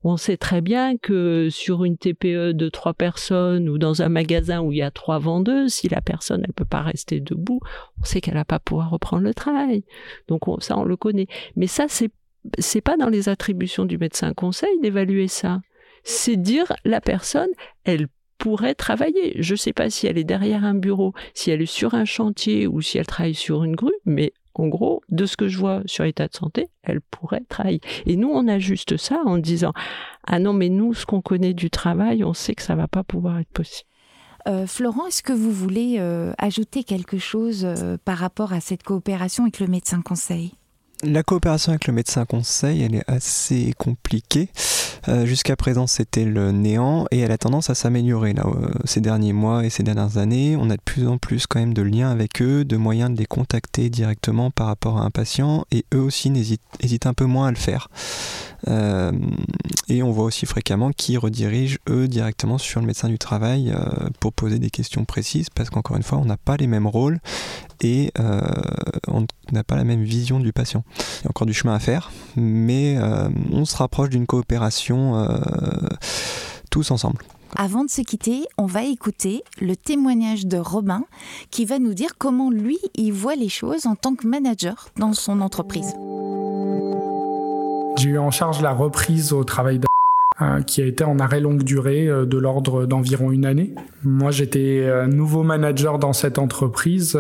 On 0.09 0.17
sait 0.17 0.37
très 0.37 0.61
bien 0.61 0.97
que 0.97 1.49
sur 1.51 1.85
une 1.85 1.97
TPE 1.97 2.53
de 2.53 2.69
trois 2.69 2.95
personnes 2.95 3.69
ou 3.69 3.77
dans 3.77 4.03
un 4.03 4.09
magasin 4.09 4.61
où 4.61 4.71
il 4.71 4.79
y 4.79 4.83
a 4.83 4.93
trois 4.93 5.19
vendeuses, 5.19 5.75
si 5.75 5.89
la 5.89 6.01
personne 6.01 6.45
elle 6.47 6.53
peut 6.53 6.65
pas 6.65 6.81
rester 6.81 7.19
debout, 7.19 7.59
on 8.01 8.05
sait 8.05 8.21
qu'elle 8.21 8.35
va 8.35 8.45
pas 8.45 8.61
pouvoir 8.61 8.91
reprendre 8.91 9.25
le 9.25 9.35
travail. 9.35 9.83
Donc 10.29 10.43
ça 10.61 10.79
on 10.79 10.85
le 10.85 10.97
connaît. 10.97 11.27
Mais 11.57 11.67
ça 11.67 11.87
c'est 11.89 12.13
c'est 12.57 12.83
pas 12.83 12.97
dans 12.97 13.09
les 13.09 13.29
attributions 13.29 13.85
du 13.85 13.99
médecin 13.99 14.33
conseil 14.33 14.79
d'évaluer 14.81 15.27
ça. 15.27 15.61
C'est 16.05 16.37
dire 16.37 16.73
la 16.85 17.01
personne 17.01 17.51
elle 17.83 18.07
pourrait 18.39 18.77
travailler. 18.77 19.35
Je 19.43 19.55
ne 19.55 19.59
sais 19.59 19.73
pas 19.73 19.91
si 19.91 20.07
elle 20.07 20.19
est 20.19 20.23
derrière 20.25 20.65
un 20.65 20.75
bureau, 20.75 21.15
si 21.35 21.51
elle 21.51 21.63
est 21.63 21.67
sur 21.67 21.95
un 21.95 22.05
chantier 22.05 22.69
ou 22.69 22.81
si 22.81 22.99
elle 22.99 23.07
travaille 23.07 23.35
sur 23.35 23.65
une 23.65 23.75
grue, 23.75 23.91
mais 24.05 24.33
en 24.61 24.69
gros, 24.69 25.03
de 25.09 25.27
ce 25.27 25.37
que 25.37 25.49
je 25.49 25.59
vois 25.59 25.83
sur 25.87 26.05
l'état 26.05 26.29
de 26.29 26.35
santé, 26.35 26.69
elle 26.83 27.01
pourrait 27.01 27.45
travailler. 27.49 27.81
Et 28.07 28.17
nous, 28.17 28.29
on 28.29 28.49
ajuste 28.49 28.97
ça 28.97 29.21
en 29.25 29.39
disant 29.39 29.73
Ah 30.27 30.39
non, 30.39 30.53
mais 30.53 30.69
nous, 30.69 30.95
ce 30.95 31.07
qu'on 31.07 31.21
connaît 31.21 31.55
du 31.55 31.71
travail, 31.71 32.25
on 32.25 32.35
sait 32.35 32.55
que 32.55 32.63
ça 32.63 32.75
va 32.75 32.89
pas 32.89 33.05
pouvoir 33.05 33.39
être 33.39 33.51
possible. 33.51 33.89
Euh, 34.49 34.67
Florent, 34.67 35.07
est-ce 35.07 35.23
que 35.23 35.33
vous 35.33 35.51
voulez 35.51 35.97
euh, 35.99 36.33
ajouter 36.39 36.85
quelque 36.85 37.19
chose 37.19 37.65
euh, 37.65 37.97
par 38.05 38.19
rapport 38.19 38.53
à 38.53 38.61
cette 38.61 38.85
coopération 38.85 39.43
avec 39.43 39.59
le 39.59 39.67
médecin 39.67 40.03
conseil? 40.03 40.53
La 41.03 41.23
coopération 41.23 41.73
avec 41.73 41.87
le 41.87 41.93
médecin 41.93 42.25
conseil, 42.25 42.83
elle 42.83 42.95
est 42.95 43.11
assez 43.11 43.75
compliquée. 43.77 44.49
Euh, 45.09 45.25
jusqu'à 45.25 45.55
présent, 45.55 45.87
c'était 45.87 46.25
le 46.25 46.51
néant 46.53 47.07
et 47.11 47.21
elle 47.21 47.31
a 47.31 47.39
tendance 47.39 47.71
à 47.71 47.75
s'améliorer 47.75 48.35
euh, 48.39 48.69
ces 48.85 49.01
derniers 49.01 49.33
mois 49.33 49.65
et 49.65 49.71
ces 49.71 49.83
dernières 49.83 50.17
années. 50.17 50.57
On 50.59 50.69
a 50.71 50.77
de 50.77 50.83
plus 50.83 51.07
en 51.07 51.19
plus 51.19 51.47
quand 51.47 51.61
même 51.61 51.75
de 51.75 51.83
liens 51.83 52.11
avec 52.11 52.43
eux, 52.43 52.65
de 52.65 52.77
moyens 52.77 53.11
de 53.11 53.19
les 53.19 53.27
contacter 53.27 53.89
directement 53.89 54.51
par 54.51 54.67
rapport 54.67 54.99
à 54.99 55.03
un 55.03 55.11
patient 55.11 55.65
et 55.71 55.85
eux 55.95 56.01
aussi 56.01 56.33
hésitent 56.81 57.07
un 57.07 57.15
peu 57.15 57.27
moins 57.27 57.49
à 57.49 57.51
le 57.51 57.57
faire. 57.57 57.89
Euh, 58.69 59.13
et 59.89 60.03
on 60.03 60.11
voit 60.11 60.25
aussi 60.25 60.47
fréquemment 60.47 60.91
qu'ils 60.91 61.19
redirigent 61.19 61.79
eux 61.89 62.09
directement 62.09 62.59
sur 62.59 62.81
le 62.81 62.87
médecin 62.87 63.09
du 63.09 63.19
travail 63.19 63.73
pour 64.19 64.33
poser 64.33 64.59
des 64.59 64.71
questions 64.71 65.05
précises 65.05 65.51
parce 65.51 65.71
qu'encore 65.71 65.97
une 65.97 66.03
fois, 66.03 66.19
on 66.19 66.25
n'a 66.25 66.37
pas 66.39 66.57
les 66.57 66.67
mêmes 66.67 66.87
rôles 66.87 67.21
et 67.81 68.13
on 69.09 69.27
n'a 69.53 69.65
pas 69.65 69.77
la 69.77 69.85
même 69.85 70.03
vision 70.03 70.41
du 70.41 70.53
patient. 70.53 70.85
Il 71.21 71.25
y 71.25 71.27
a 71.27 71.31
encore 71.31 71.47
du 71.47 71.55
chemin 71.55 71.75
à 71.75 71.79
faire, 71.79 72.11
mais 72.37 72.97
euh, 72.99 73.29
on 73.53 73.65
se 73.65 73.77
rapproche 73.77 74.11
d'une 74.11 74.27
coopération 74.27 75.17
euh, 75.17 75.39
tous 76.71 76.91
ensemble. 76.91 77.23
Avant 77.57 77.85
de 77.85 77.91
se 77.91 78.03
quitter, 78.03 78.45
on 78.59 78.67
va 78.67 78.83
écouter 78.85 79.43
le 79.61 79.77
témoignage 79.77 80.47
de 80.47 80.59
Robin 80.59 81.05
qui 81.51 81.65
va 81.65 81.79
nous 81.79 81.95
dire 81.95 82.19
comment 82.19 82.51
lui, 82.51 82.79
il 82.95 83.13
voit 83.13 83.37
les 83.37 83.49
choses 83.49 83.87
en 83.87 83.95
tant 83.95 84.15
que 84.15 84.27
manager 84.27 84.89
dans 84.99 85.13
son 85.13 85.41
entreprise. 85.41 85.95
J'ai 87.99 88.11
eu 88.11 88.19
en 88.19 88.31
charge 88.31 88.61
la 88.61 88.73
reprise 88.73 89.33
au 89.33 89.45
travail 89.45 89.79
euh, 89.79 89.96
qui 90.67 90.83
a 90.83 90.87
été 90.87 91.03
en 91.03 91.19
arrêt 91.19 91.41
longue 91.41 91.63
durée 91.63 92.09
euh, 92.09 92.27
de 92.27 92.37
l'ordre 92.37 92.85
d'environ 92.85 93.33
une 93.33 93.47
année. 93.47 93.75
Moi, 94.05 94.31
j'étais 94.31 94.81
euh, 94.83 95.07
nouveau 95.07 95.43
manager 95.43 95.99
dans 95.99 96.13
cette 96.13 96.39
entreprise, 96.39 97.19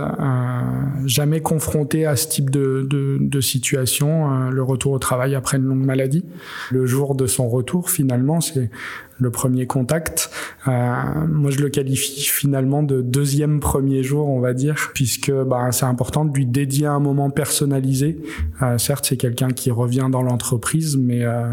jamais 1.06 1.40
confronté 1.40 2.06
à 2.06 2.16
ce 2.16 2.28
type 2.28 2.50
de, 2.50 2.86
de, 2.88 3.18
de 3.20 3.40
situation, 3.40 4.50
le 4.50 4.62
retour 4.62 4.92
au 4.92 4.98
travail 4.98 5.34
après 5.34 5.56
une 5.56 5.64
longue 5.64 5.84
maladie. 5.84 6.24
Le 6.70 6.86
jour 6.86 7.14
de 7.14 7.26
son 7.26 7.48
retour, 7.48 7.90
finalement, 7.90 8.40
c'est 8.40 8.70
le 9.18 9.30
premier 9.30 9.66
contact. 9.66 10.30
Euh, 10.68 10.92
moi, 11.28 11.50
je 11.50 11.58
le 11.58 11.68
qualifie 11.68 12.22
finalement 12.22 12.82
de 12.82 13.00
deuxième 13.00 13.60
premier 13.60 14.02
jour, 14.02 14.28
on 14.28 14.40
va 14.40 14.52
dire, 14.52 14.90
puisque 14.94 15.32
bah, 15.32 15.72
c'est 15.72 15.86
important 15.86 16.24
de 16.24 16.34
lui 16.34 16.46
dédier 16.46 16.86
un 16.86 17.00
moment 17.00 17.30
personnalisé. 17.30 18.18
Euh, 18.62 18.78
certes, 18.78 19.06
c'est 19.08 19.16
quelqu'un 19.16 19.50
qui 19.50 19.70
revient 19.70 20.08
dans 20.10 20.22
l'entreprise, 20.22 20.96
mais 20.96 21.24
euh, 21.24 21.52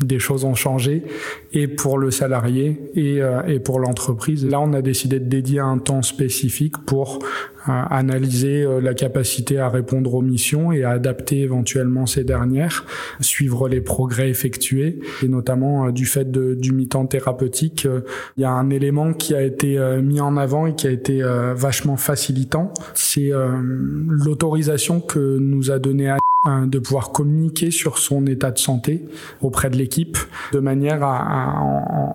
des 0.00 0.18
choses 0.18 0.44
ont 0.44 0.54
changé, 0.54 1.04
et 1.52 1.66
pour 1.66 1.98
le 1.98 2.10
salarié 2.10 2.90
et, 2.94 3.22
euh, 3.22 3.42
et 3.46 3.58
pour 3.58 3.80
l'entreprise. 3.80 4.44
Là, 4.46 4.60
on 4.60 4.72
a 4.72 4.82
décidé 4.82 5.20
de 5.20 5.28
dédier 5.28 5.60
un 5.60 5.78
temps 5.78 6.02
spécifique 6.02 6.78
pour 6.78 7.20
analyser 7.66 8.62
euh, 8.62 8.80
la 8.80 8.94
capacité 8.94 9.58
à 9.58 9.68
répondre 9.68 10.14
aux 10.14 10.22
missions 10.22 10.72
et 10.72 10.84
à 10.84 10.90
adapter 10.90 11.40
éventuellement 11.40 12.06
ces 12.06 12.24
dernières, 12.24 12.84
suivre 13.20 13.68
les 13.68 13.80
progrès 13.80 14.28
effectués. 14.28 15.00
Et 15.22 15.28
notamment 15.28 15.86
euh, 15.86 15.92
du 15.92 16.06
fait 16.06 16.30
de, 16.30 16.54
du 16.54 16.72
mi-temps 16.72 17.06
thérapeutique, 17.06 17.86
euh, 17.86 18.00
il 18.36 18.42
y 18.42 18.44
a 18.44 18.50
un 18.50 18.70
élément 18.70 19.12
qui 19.12 19.34
a 19.34 19.42
été 19.42 19.78
mis 20.02 20.20
en 20.20 20.36
avant 20.36 20.66
et 20.66 20.74
qui 20.74 20.86
a 20.86 20.90
été 20.90 21.22
vachement 21.54 21.96
facilitant, 21.96 22.72
c'est 22.94 23.30
l'autorisation 23.30 25.00
que 25.00 25.38
nous 25.38 25.70
a 25.70 25.78
donné 25.78 26.08
à 26.08 26.18
de 26.46 26.78
pouvoir 26.78 27.10
communiquer 27.10 27.70
sur 27.70 27.96
son 27.96 28.26
état 28.26 28.50
de 28.50 28.58
santé 28.58 29.06
auprès 29.40 29.70
de 29.70 29.76
l'équipe, 29.76 30.18
de 30.52 30.58
manière 30.58 31.02
à, 31.02 31.58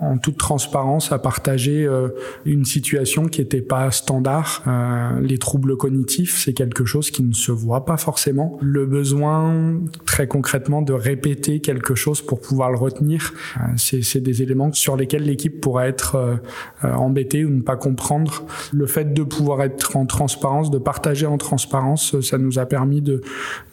en, 0.02 0.18
toute 0.20 0.38
transparence, 0.38 1.12
à 1.12 1.18
partager 1.18 1.86
euh, 1.86 2.10
une 2.46 2.64
situation 2.64 3.26
qui 3.26 3.42
n'était 3.42 3.62
pas 3.62 3.90
standard. 3.90 4.64
Euh, 4.68 5.20
les 5.22 5.40
troubles 5.40 5.78
cognitifs, 5.78 6.38
c'est 6.38 6.54
quelque 6.54 6.86
chose 6.86 7.10
qui 7.10 7.24
ne 7.24 7.34
se 7.34 7.52
voit 7.52 7.86
pas 7.86 7.98
forcément. 7.98 8.60
Le 8.62 8.86
besoin, 8.86 9.80
très 10.06 10.28
concrètement, 10.28 10.84
de 10.84 10.94
répéter 10.94 11.60
quelque 11.60 11.96
chose 11.96 12.22
pour 12.22 12.40
pouvoir 12.40 12.72
le 12.72 12.78
retenir, 12.78 13.34
euh, 13.58 13.62
c'est 13.78 14.22
des 14.22 14.44
éléments 14.44 14.72
sur 14.74 14.96
lesquels 14.96 15.24
l'équipe 15.24 15.60
pourrait 15.60 15.90
être 15.90 16.40
embêtée 16.84 17.46
ou 17.46 17.50
ne 17.50 17.62
pas 17.62 17.78
comprendre. 17.78 18.46
Le 18.72 18.86
fait 18.86 19.14
de 19.14 19.24
pouvoir 19.24 19.64
être 19.64 19.96
en 19.96 20.06
transparence, 20.06 20.70
de 20.70 20.78
partager 20.78 21.26
en 21.26 21.38
transparence, 21.38 22.20
ça 22.22 22.38
nous 22.38 22.60
a 22.60 22.66
permis 22.66 23.02
de, 23.02 23.22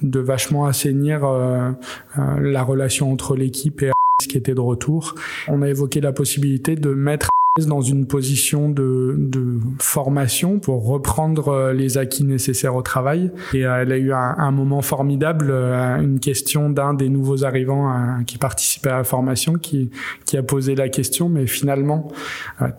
de 0.02 0.20
vachement 0.20 0.45
assainir 0.66 1.24
euh, 1.24 1.72
euh, 2.18 2.40
la 2.40 2.62
relation 2.62 3.12
entre 3.12 3.36
l'équipe 3.36 3.82
et 3.82 3.90
ce 4.22 4.28
qui 4.28 4.38
était 4.38 4.54
de 4.54 4.60
retour. 4.60 5.14
On 5.48 5.62
a 5.62 5.68
évoqué 5.68 6.00
la 6.00 6.12
possibilité 6.12 6.76
de 6.76 6.90
mettre 6.90 7.28
dans 7.66 7.80
une 7.80 8.06
position 8.06 8.68
de, 8.68 9.14
de, 9.16 9.58
formation 9.78 10.58
pour 10.58 10.86
reprendre 10.86 11.48
euh, 11.48 11.72
les 11.72 11.96
acquis 11.96 12.22
nécessaires 12.22 12.74
au 12.74 12.82
travail. 12.82 13.30
Et 13.54 13.60
elle 13.60 13.92
a 13.92 13.96
eu 13.96 14.12
un, 14.12 14.50
moment 14.50 14.82
formidable, 14.82 15.50
une 15.50 16.20
question 16.20 16.68
d'un 16.68 16.92
des 16.92 17.08
nouveaux 17.08 17.44
arrivants 17.44 18.22
qui 18.26 18.36
participait 18.36 18.90
à 18.90 18.98
la 18.98 19.04
formation 19.04 19.54
qui, 19.54 19.90
qui 20.26 20.36
a 20.36 20.42
posé 20.42 20.74
la 20.74 20.90
question, 20.90 21.30
mais 21.30 21.46
finalement, 21.46 22.12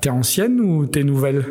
t'es 0.01 0.09
ancienne 0.09 0.59
ou 0.59 0.85
t'es 0.85 1.03
nouvelle? 1.03 1.45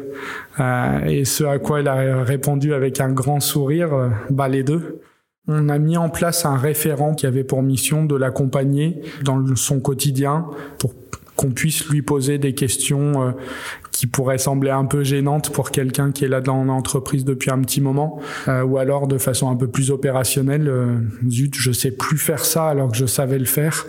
Et 1.07 1.24
ce 1.24 1.44
à 1.44 1.59
quoi 1.59 1.81
elle 1.81 1.88
a 1.88 2.22
répondu 2.22 2.74
avec 2.74 3.00
un 3.00 3.11
grand 3.11 3.40
sourire, 3.40 3.90
bah 4.31 4.48
les 4.48 4.62
deux. 4.62 5.00
On 5.48 5.68
a 5.68 5.78
mis 5.78 5.96
en 5.96 6.09
place 6.09 6.44
un 6.44 6.56
référent 6.56 7.14
qui 7.14 7.26
avait 7.26 7.44
pour 7.44 7.62
mission 7.62 8.04
de 8.04 8.16
l'accompagner 8.16 9.00
dans 9.24 9.54
son 9.54 9.80
quotidien 9.80 10.46
pour 10.78 10.92
qu'on 11.37 11.50
puisse 11.50 11.88
lui 11.88 12.02
poser 12.02 12.38
des 12.38 12.54
questions 12.54 13.22
euh, 13.22 13.30
qui 13.92 14.06
pourraient 14.06 14.38
sembler 14.38 14.70
un 14.70 14.87
peu 14.87 15.04
gênantes 15.04 15.52
pour 15.52 15.70
quelqu'un 15.70 16.11
qui 16.11 16.24
est 16.24 16.28
là 16.28 16.40
dans 16.40 16.64
l'entreprise 16.64 17.24
depuis 17.24 17.50
un 17.50 17.61
petit 17.61 17.80
moment, 17.80 18.20
euh, 18.48 18.62
ou 18.62 18.78
alors 18.78 19.06
de 19.06 19.18
façon 19.18 19.50
un 19.50 19.56
peu 19.56 19.68
plus 19.68 19.90
opérationnelle, 19.90 20.68
euh, 20.68 20.96
zut, 21.28 21.54
je 21.54 21.72
sais 21.72 21.90
plus 21.90 22.18
faire 22.18 22.44
ça 22.44 22.66
alors 22.68 22.90
que 22.90 22.96
je 22.96 23.06
savais 23.06 23.38
le 23.38 23.44
faire. 23.44 23.87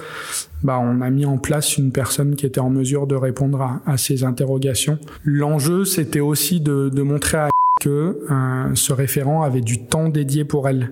Bah, 0.64 0.80
on 0.82 1.02
a 1.02 1.10
mis 1.10 1.26
en 1.26 1.38
place 1.38 1.78
une 1.78 1.92
personne 1.92 2.36
qui 2.36 2.46
était 2.46 2.60
en 2.60 2.70
mesure 2.70 3.08
de 3.08 3.16
répondre 3.16 3.62
à, 3.62 3.82
à 3.86 3.98
ces 3.98 4.24
interrogations. 4.24 5.00
L'enjeu, 5.24 5.86
c'était 5.86 6.20
aussi 6.20 6.60
de, 6.60 6.90
de 6.90 7.02
montrer 7.02 7.38
à 7.38 7.50
que 7.80 8.20
euh, 8.30 8.76
ce 8.76 8.94
référent 8.94 9.44
avait 9.44 9.62
du 9.62 9.86
temps 9.86 10.10
dédié 10.10 10.46
pour 10.46 10.68
elle, 10.68 10.92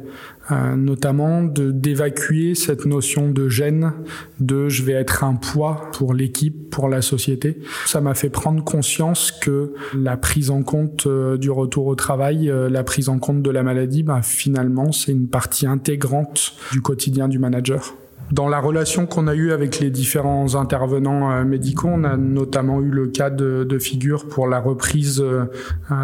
euh, 0.51 0.75
notamment 0.75 1.43
de 1.43 1.71
d'évacuer 1.71 2.55
cette 2.55 2.85
notion 2.85 3.29
de 3.29 3.49
gêne, 3.49 3.93
de 4.39 4.69
je 4.69 4.83
vais 4.83 4.93
être 4.93 5.23
un 5.23 5.35
poids 5.35 5.89
pour 5.93 6.13
l'équipe, 6.13 6.69
pour 6.69 6.89
la 6.89 7.01
société. 7.01 7.59
Ça 7.85 8.01
m'a 8.01 8.13
fait 8.13 8.29
prendre 8.29 8.63
conscience 8.63 9.31
que 9.31 9.73
la 9.93 10.17
prise 10.17 10.49
en 10.49 10.63
compte 10.63 11.07
euh, 11.07 11.37
du 11.37 11.49
retour 11.49 11.87
au 11.87 11.95
travail, 11.95 12.51
la 12.69 12.83
prise 12.83 13.09
en 13.09 13.19
compte 13.19 13.41
de 13.41 13.49
la 13.49 13.63
maladie, 13.63 14.03
bah, 14.03 14.21
finalement 14.21 14.91
c'est 14.91 15.11
une 15.11 15.27
partie 15.27 15.67
intégrante 15.67 16.53
du 16.71 16.81
quotidien 16.81 17.27
du 17.27 17.39
manager. 17.39 17.95
Dans 18.31 18.49
la 18.49 18.59
relation 18.59 19.05
qu'on 19.05 19.27
a 19.27 19.35
eue 19.35 19.51
avec 19.51 19.79
les 19.79 19.91
différents 19.91 20.55
intervenants 20.55 21.31
euh, 21.31 21.43
médicaux, 21.43 21.89
on 21.91 22.03
a 22.03 22.17
notamment 22.17 22.81
eu 22.81 22.89
le 22.89 23.07
cas 23.07 23.29
de, 23.29 23.77
figure 23.79 24.27
pour 24.27 24.47
la 24.47 24.59
reprise 24.59 25.21
euh, 25.21 25.45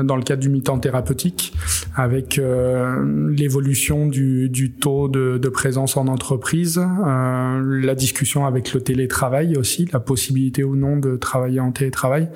dans 0.03 0.15
le 0.15 0.23
cadre 0.23 0.41
du 0.41 0.49
mi-temps 0.49 0.77
thérapeutique, 0.77 1.53
avec 1.95 2.37
euh, 2.37 3.31
l'évolution 3.31 4.07
du, 4.07 4.73
taux 4.79 5.07
de, 5.07 5.49
présence 5.49 5.97
en 5.97 6.07
entreprise, 6.07 6.79
la 6.79 7.95
discussion 7.95 8.45
avec 8.45 8.73
le 8.73 8.81
télétravail 8.81 9.57
aussi, 9.57 9.87
la 9.91 9.99
possibilité 9.99 10.63
ou 10.63 10.75
non 10.75 10.97
de 10.97 11.15
travailler 11.15 11.59
en 11.59 11.71
télétravail. 11.71 12.29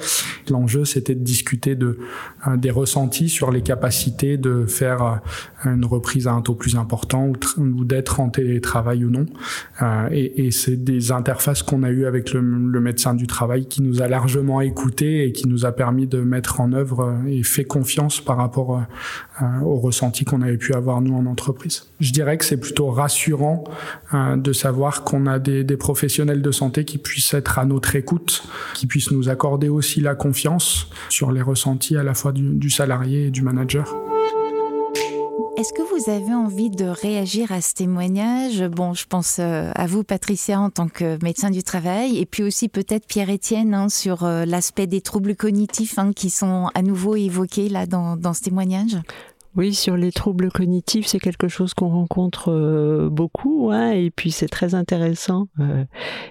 L'enjeu, 0.49 0.85
c'était 0.85 1.15
de 1.15 1.23
discuter 1.23 1.75
de, 1.75 1.97
des 2.55 2.71
ressentis 2.71 3.29
sur 3.29 3.51
les 3.51 3.61
capacités 3.61 4.37
de 4.37 4.65
faire 4.65 5.21
une 5.65 5.85
reprise 5.85 6.27
à 6.27 6.33
un 6.33 6.41
taux 6.41 6.55
plus 6.55 6.75
important 6.75 7.31
ou 7.57 7.85
d'être 7.85 8.19
en 8.19 8.29
télétravail 8.29 9.05
ou 9.05 9.09
non. 9.09 9.25
Euh, 9.81 10.07
et, 10.11 10.45
et 10.45 10.51
c'est 10.51 10.77
des 10.77 11.11
interfaces 11.11 11.61
qu'on 11.61 11.83
a 11.83 11.89
eues 11.89 12.05
avec 12.05 12.33
le, 12.33 12.41
médecin 12.41 13.13
du 13.13 13.27
travail 13.27 13.65
qui 13.65 13.81
nous 13.81 14.01
a 14.01 14.07
largement 14.07 14.61
écoutés 14.61 15.25
et 15.25 15.31
qui 15.31 15.47
nous 15.47 15.65
a 15.65 15.71
permis 15.71 16.07
de 16.07 16.21
mettre 16.21 16.61
en 16.61 16.71
œuvre 16.71 17.01
euh, 17.01 17.27
et 17.27 17.43
fait 17.43 17.65
confiance 17.65 18.21
par 18.21 18.38
rapport 18.38 18.81
euh, 19.41 19.45
au 19.63 19.75
ressenti 19.77 20.23
qu'on 20.23 20.41
avait 20.41 20.57
pu 20.57 20.73
avoir 20.73 21.01
nous 21.01 21.15
en 21.15 21.25
entreprise. 21.25 21.88
Je 21.99 22.11
dirais 22.11 22.38
que 22.38 22.45
c'est 22.45 22.59
plutôt 22.59 22.89
rassurant 22.89 23.63
de 24.13 24.53
savoir 24.53 25.03
qu'on 25.03 25.25
a 25.25 25.39
des, 25.39 25.63
des, 25.63 25.77
professionnels 25.77 26.41
de 26.41 26.51
santé 26.51 26.85
qui 26.85 26.97
puissent 26.97 27.33
être 27.33 27.59
à 27.59 27.65
notre 27.65 27.95
écoute, 27.95 28.43
qui 28.73 28.88
puissent 28.88 29.11
nous 29.11 29.29
accorder 29.29 29.67
aussi 29.67 29.99
la 29.99 30.15
confiance 30.15 30.89
sur 31.09 31.31
les 31.31 31.41
ressentis 31.41 31.97
à 31.97 32.03
la 32.03 32.13
fois 32.13 32.31
du, 32.31 32.55
du 32.55 32.69
salarié 32.69 33.27
et 33.27 33.31
du 33.31 33.41
manager. 33.41 33.93
Est-ce 35.57 35.71
que 35.71 35.81
vous 35.83 36.09
avez 36.11 36.33
envie 36.33 36.69
de 36.69 36.83
réagir 36.83 37.53
à 37.53 37.61
ce 37.61 37.73
témoignage? 37.73 38.61
Bon, 38.67 38.93
je 38.93 39.05
pense 39.05 39.37
euh, 39.39 39.71
à 39.73 39.87
vous, 39.87 40.03
Patricia, 40.03 40.59
en 40.59 40.69
tant 40.69 40.89
que 40.89 41.17
médecin 41.23 41.49
du 41.49 41.63
travail, 41.63 42.17
et 42.17 42.25
puis 42.25 42.43
aussi 42.43 42.67
peut-être 42.67 43.07
Pierre-Étienne 43.07 43.73
hein, 43.73 43.87
sur 43.87 44.25
euh, 44.25 44.43
l'aspect 44.43 44.85
des 44.85 44.99
troubles 44.99 45.33
cognitifs 45.33 45.97
hein, 45.97 46.11
qui 46.13 46.29
sont 46.29 46.69
à 46.73 46.81
nouveau 46.81 47.15
évoqués 47.15 47.69
là 47.69 47.85
dans, 47.85 48.17
dans 48.17 48.33
ce 48.33 48.41
témoignage? 48.41 48.97
Oui, 49.57 49.73
sur 49.73 49.95
les 49.95 50.11
troubles 50.11 50.51
cognitifs, 50.51 51.07
c'est 51.07 51.19
quelque 51.19 51.47
chose 51.47 51.73
qu'on 51.73 51.87
rencontre 51.87 52.51
euh, 52.51 53.07
beaucoup, 53.09 53.69
hein, 53.71 53.91
et 53.91 54.11
puis 54.11 54.29
c'est 54.29 54.49
très 54.49 54.75
intéressant. 54.75 55.47
Euh, 55.61 55.85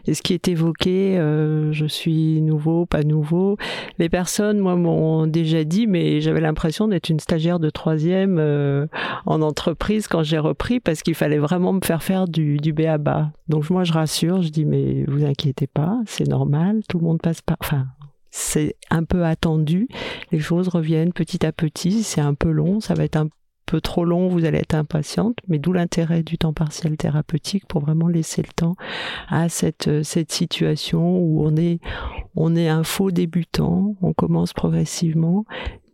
et 0.07 0.13
ce 0.13 0.21
qui 0.21 0.35
est 0.35 0.47
évoqué, 0.47 1.17
euh, 1.17 1.73
je 1.73 1.87
suis 1.87 2.43
nouveau, 2.43 2.85
pas 2.85 3.03
nouveau. 3.03 3.57
Les 3.99 4.11
personnes, 4.11 4.59
moi, 4.59 4.77
m'ont 4.77 5.27
déjà 5.27 5.65
dit, 5.65 5.87
mais 5.87 6.21
j'avais 6.21 6.43
l'impression 6.43 6.87
d'être 6.87 7.09
une 7.09 7.19
stagiaire 7.19 7.59
de 7.59 7.71
troisième 7.71 8.39
en 9.25 9.41
entreprise 9.41 10.07
quand 10.07 10.23
j'ai 10.23 10.39
repris, 10.39 10.79
parce 10.81 11.03
qu'il 11.03 11.15
fallait 11.15 11.39
vraiment 11.39 11.73
me 11.73 11.81
faire 11.83 12.03
faire 12.03 12.29
du, 12.29 12.59
du 12.59 12.75
bas. 12.75 13.31
Donc 13.49 13.71
moi, 13.71 13.85
je 13.85 13.95
rassure, 13.95 14.43
je 14.43 14.51
dis, 14.51 14.67
mais 14.67 15.05
vous 15.09 15.25
inquiétez 15.25 15.67
pas, 15.67 15.99
c'est 16.05 16.29
normal, 16.29 16.83
tout 16.91 16.99
le 16.99 17.05
monde 17.05 17.23
passe 17.23 17.41
par... 17.41 17.57
Enfin, 17.61 17.87
c'est 18.37 18.75
un 18.91 19.05
peu 19.05 19.25
attendu. 19.25 19.87
Les 20.33 20.41
choses 20.41 20.67
reviennent 20.67 21.13
petit 21.13 21.47
à 21.47 21.53
petit. 21.53 22.03
C'est 22.03 22.21
un 22.21 22.35
peu 22.35 22.51
long, 22.51 22.81
ça 22.81 22.95
va 22.95 23.05
être 23.05 23.15
un 23.17 23.29
peu 23.65 23.81
trop 23.81 24.05
long, 24.05 24.27
vous 24.27 24.45
allez 24.45 24.59
être 24.59 24.75
impatiente, 24.75 25.39
mais 25.47 25.61
d'où 25.61 25.73
l'intérêt 25.73 26.25
du 26.25 26.37
temps 26.37 26.53
partiel 26.53 26.97
thérapeutique 26.97 27.65
pour 27.69 27.81
vraiment 27.81 28.09
laisser 28.09 28.43
le 28.43 28.53
temps 28.53 28.75
à 29.29 29.49
cette, 29.49 30.03
cette 30.03 30.33
situation 30.33 31.17
où 31.17 31.47
on 31.47 31.57
est, 31.57 31.79
on 32.35 32.57
est 32.57 32.69
un 32.69 32.83
faux 32.83 33.13
débutant, 33.13 33.95
on 34.03 34.13
commence 34.13 34.53
progressivement 34.53 35.45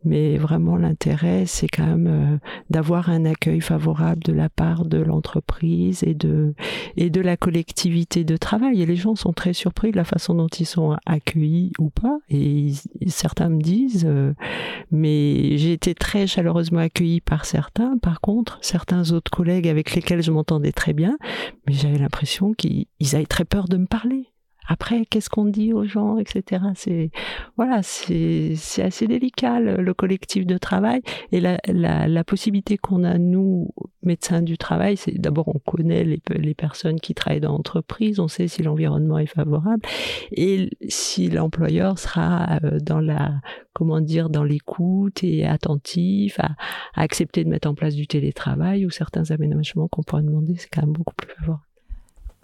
mais 0.04 0.38
vraiment 0.38 0.76
l'intérêt, 0.76 1.44
c'est 1.46 1.68
quand 1.68 1.86
même 1.86 2.06
euh, 2.06 2.38
d'avoir 2.70 3.10
un 3.10 3.24
accueil 3.24 3.60
favorable 3.60 4.22
de 4.22 4.32
la 4.32 4.48
part 4.48 4.84
de 4.86 4.98
l'entreprise 4.98 6.02
et 6.02 6.14
de 6.14 6.54
et 6.96 7.10
de 7.10 7.20
la 7.20 7.36
collectivité 7.36 8.24
de 8.24 8.36
travail. 8.36 8.80
Et 8.80 8.86
les 8.86 8.96
gens 8.96 9.14
sont 9.14 9.32
très 9.32 9.52
surpris 9.52 9.90
de 9.90 9.96
la 9.96 10.04
façon 10.04 10.34
dont 10.34 10.48
ils 10.48 10.66
sont 10.66 10.96
accueillis 11.06 11.72
ou 11.78 11.90
pas. 11.90 12.18
Et, 12.30 12.72
certains 13.08 13.50
me 13.50 13.60
disent, 13.60 14.06
euh, 14.08 14.32
mais 14.90 15.58
j'ai 15.58 15.72
été 15.72 15.94
très 15.94 16.26
chaleureusement 16.26 16.80
accueilli 16.80 17.20
par 17.20 17.44
certains. 17.44 17.98
Par 17.98 18.20
contre, 18.20 18.58
certains 18.62 19.12
autres 19.12 19.30
collègues 19.30 19.68
avec 19.68 19.94
lesquels 19.94 20.22
je 20.22 20.30
m'entendais 20.30 20.72
très 20.72 20.94
bien, 20.94 21.18
mais 21.66 21.74
j'avais 21.74 21.98
l'impression 21.98 22.54
qu'ils 22.54 22.86
avaient 23.12 23.26
très 23.26 23.44
peur 23.44 23.68
de 23.68 23.76
me 23.76 23.86
parler. 23.86 24.30
Après, 24.70 25.04
qu'est-ce 25.04 25.28
qu'on 25.28 25.46
dit 25.46 25.72
aux 25.72 25.85
gens, 25.85 26.16
etc. 26.18 26.62
C'est 26.76 27.11
voilà, 27.56 27.83
c'est 27.83 28.54
assez 28.78 29.09
délicat 29.09 29.59
le, 29.59 29.92
collectif 29.94 30.46
de 30.46 30.59
travail 30.59 31.02
et 31.33 31.40
la, 31.40 31.59
la, 31.66 32.06
la 32.06 32.24
possibilité 32.24 32.78
qu'on 32.78 33.02
a 33.02 33.18
nous 33.18 33.74
médecins 34.04 34.42
du 34.42 34.56
travail, 34.56 34.96
c'est 34.96 35.18
d'abord 35.18 35.48
on 35.48 35.59
connaît 35.59 36.04
les, 36.04 36.22
les 36.37 36.54
personnes 36.54 37.00
qui 37.00 37.14
travaillent 37.14 37.40
dans 37.40 37.50
l'entreprise, 37.50 38.20
on 38.20 38.28
sait 38.28 38.46
si 38.46 38.62
l'environnement 38.62 39.18
est 39.18 39.26
favorable 39.26 39.83
et 40.30 40.70
si 40.88 41.28
l'employeur 41.28 41.98
sera 41.98 42.61
euh, 42.62 42.78
dans 42.80 43.00
la 43.00 43.40
comment 43.72 44.00
dire 44.00 44.30
dans 44.30 44.44
l'écoute 44.44 45.24
et 45.24 45.46
attentif 45.46 46.38
à, 46.38 46.50
à 46.94 47.02
accepter 47.02 47.42
de 47.42 47.48
mettre 47.48 47.68
en 47.68 47.74
place 47.74 47.96
du 47.96 48.06
télétravail 48.06 48.87
ou 48.87 48.90
certains 48.90 49.33
aménagements 49.33 49.88
qu'on 49.88 50.04
pourrait 50.04 50.22
demander, 50.22 50.54
c'est 50.56 50.68
quand 50.68 50.83
même 50.83 50.92
beaucoup 50.92 51.14
plus 51.16 51.28
favorable. 51.35 51.64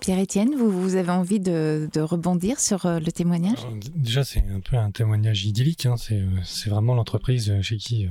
Pierre-Étienne, 0.01 0.55
vous, 0.57 0.71
vous, 0.71 0.97
avez 0.97 1.11
envie 1.11 1.41
de, 1.41 1.89
rebondir 1.97 2.61
sur 2.61 2.87
euh, 2.87 2.99
le 2.99 3.11
témoignage? 3.11 3.67
Déjà, 3.95 4.25
c'est 4.25 4.45
un 4.55 4.61
peu 4.61 4.77
un 4.77 4.91
témoignage 4.91 5.45
idyllique. 5.47 5.87
Hein. 5.87 5.97
Euh, 6.13 6.27
c'est 6.45 6.71
vraiment 6.71 6.95
l'entreprise 6.95 7.61
chez 7.63 7.77
qui 7.77 8.07
euh, 8.07 8.11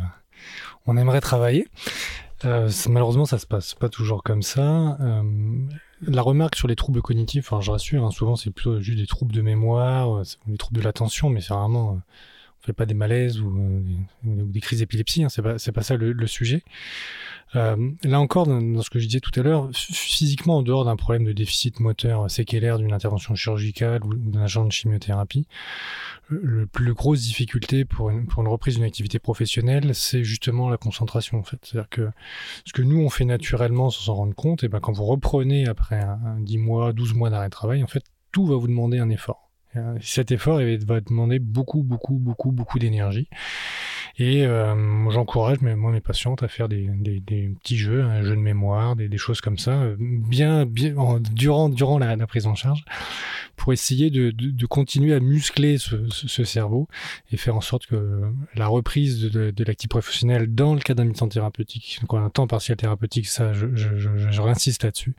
on 0.86 0.98
aimerait 0.98 1.22
travailler. 1.22 1.68
Euh, 2.44 2.70
malheureusement, 2.90 3.26
ça 3.26 3.38
se 3.38 3.46
passe 3.46 3.76
pas 3.76 3.90
toujours 3.90 4.24
comme 4.24 4.42
ça. 4.42 4.98
Euh, 5.00 5.24
la 6.02 6.22
remarque 6.22 6.56
sur 6.56 6.68
les 6.68 6.76
troubles 6.76 7.02
cognitifs, 7.02 7.52
je 7.62 7.72
rassure, 7.72 8.04
hein, 8.04 8.12
souvent 8.12 8.36
c'est 8.36 8.52
plutôt 8.52 8.82
juste 8.82 8.98
des 9.00 9.08
troubles 9.08 9.34
de 9.34 9.42
mémoire, 9.42 10.24
des 10.46 10.58
troubles 10.58 10.80
de 10.80 10.84
l'attention, 10.84 11.30
mais 11.30 11.40
c'est 11.40 11.54
vraiment, 11.54 11.94
on 11.94 12.66
fait 12.66 12.74
pas 12.74 12.86
des 12.86 12.94
malaises 12.94 13.40
ou, 13.40 13.82
des 14.24 14.60
crises 14.60 14.80
d'épilepsie. 14.80 15.24
Hein, 15.24 15.30
c'est 15.30 15.72
pas, 15.72 15.82
ça 15.82 15.96
le 15.96 16.28
sujet. 16.28 16.64
Euh, 17.56 17.92
là 18.04 18.20
encore, 18.20 18.48
dans, 18.48 18.82
ce 18.82 18.90
que 18.90 19.00
je 19.00 19.06
disais 19.06 19.20
tout 19.20 19.38
à 19.40 19.44
l'heure, 19.44 19.70
physiquement, 19.74 20.58
en 20.58 20.62
dehors 20.62 20.86
d'un 20.86 20.96
problème 20.96 21.26
de 21.26 21.34
déficit 21.34 21.80
moteur 21.80 22.30
séquelaire 22.30 22.78
d'une 22.78 22.94
intervention 22.94 23.36
chirurgicale 23.36 24.04
ou 24.04 24.14
d'un 24.14 24.42
agent 24.42 24.66
de 24.66 24.72
chimiothérapie, 24.72 25.48
le 26.30 26.66
plus 26.66 26.94
grosse 26.94 27.22
difficulté 27.22 27.86
pour 27.86 28.10
une, 28.10 28.28
reprise 28.48 28.76
d'une 28.76 28.84
activité 28.84 29.20
professionnelle, 29.20 29.94
c'est 29.94 30.24
justement 30.24 30.70
la 30.70 30.78
concentration. 30.78 31.40
En 31.40 31.44
fait, 31.44 31.60
c'est-à-dire 31.64 31.90
que 31.90 32.10
ce 32.66 32.74
que 32.74 32.82
nous 32.82 33.00
on 33.00 33.10
fait 33.10 33.26
naturellement 33.26 33.90
sans 33.90 34.02
s'en 34.02 34.16
rendre 34.16 34.36
compte, 34.36 34.64
et 34.64 34.68
ben 34.68 34.80
quand 34.80 34.94
vous 34.94 35.06
reprenez 35.06 35.68
après 35.68 36.00
un, 36.00 36.20
un 36.26 36.40
10 36.40 36.58
mois, 36.58 36.94
12 36.94 37.14
mois 37.14 37.30
d'arrêt 37.30 37.48
de 37.48 37.52
travail, 37.52 37.84
en 37.84 37.88
fait, 37.88 38.04
tout 38.32 38.46
va 38.46 38.56
vous 38.56 38.68
demander 38.68 39.00
un 39.00 39.10
effort. 39.10 39.46
Cet 40.02 40.32
effort 40.32 40.60
va 40.60 41.02
demander 41.02 41.40
beaucoup, 41.40 41.84
beaucoup, 41.84 42.16
beaucoup, 42.16 42.52
beaucoup 42.52 42.80
d'énergie. 42.80 43.28
Et 44.18 44.46
euh, 44.46 45.10
j'encourage 45.10 45.60
moi 45.60 45.92
mes 45.92 46.00
patientes 46.00 46.42
à 46.42 46.48
faire 46.48 46.70
des, 46.70 46.88
des, 46.88 47.20
des, 47.20 47.50
petits 47.62 47.78
jeux, 47.78 48.02
un 48.02 48.24
jeu 48.24 48.36
de 48.36 48.42
mémoire, 48.42 48.96
des, 48.96 49.10
des 49.10 49.18
choses 49.18 49.42
comme 49.42 49.58
ça, 49.58 49.72
euh, 49.72 49.96
bien, 50.00 50.66
bien 50.66 50.94
durant 51.34 51.68
durant 51.68 52.00
la, 52.00 52.16
la, 52.16 52.26
prise 52.26 52.48
en 52.48 52.56
charge, 52.56 52.86
pour 53.58 53.74
essayer 53.74 54.10
de, 54.10 54.32
de, 54.32 54.52
de 54.52 54.66
continuer 54.66 55.14
à 55.14 55.20
muscler 55.20 55.78
ce, 55.78 56.10
ce, 56.10 56.30
ce, 56.30 56.44
cerveau 56.46 56.88
et 57.34 57.38
faire 57.38 57.58
en 57.58 57.62
sorte 57.62 57.88
que 57.88 58.22
la 58.56 58.68
reprise 58.68 59.22
de, 59.22 59.52
de 59.52 59.64
l'activité 59.66 59.90
professionnelle 59.90 60.54
dans 60.54 60.76
le 60.76 60.80
cadre 60.80 61.04
d'un 61.04 61.10
mi-temps 61.10 61.28
thérapeutique, 61.28 62.00
donc 62.02 62.18
un 62.18 62.30
temps 62.30 62.48
partiel 62.48 62.78
thérapeutique, 62.78 63.28
ça, 63.28 63.52
je, 63.52 63.68
je, 63.76 63.98
je, 63.98 64.10
je 64.18 64.42
réinsiste 64.42 64.84
là-dessus, 64.84 65.14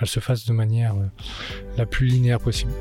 elle 0.00 0.08
se 0.08 0.20
fasse 0.20 0.46
de 0.46 0.54
manière 0.54 0.94
euh, 0.94 1.06
la 1.76 1.84
plus 1.84 2.06
linéaire 2.06 2.40
possible. 2.40 2.72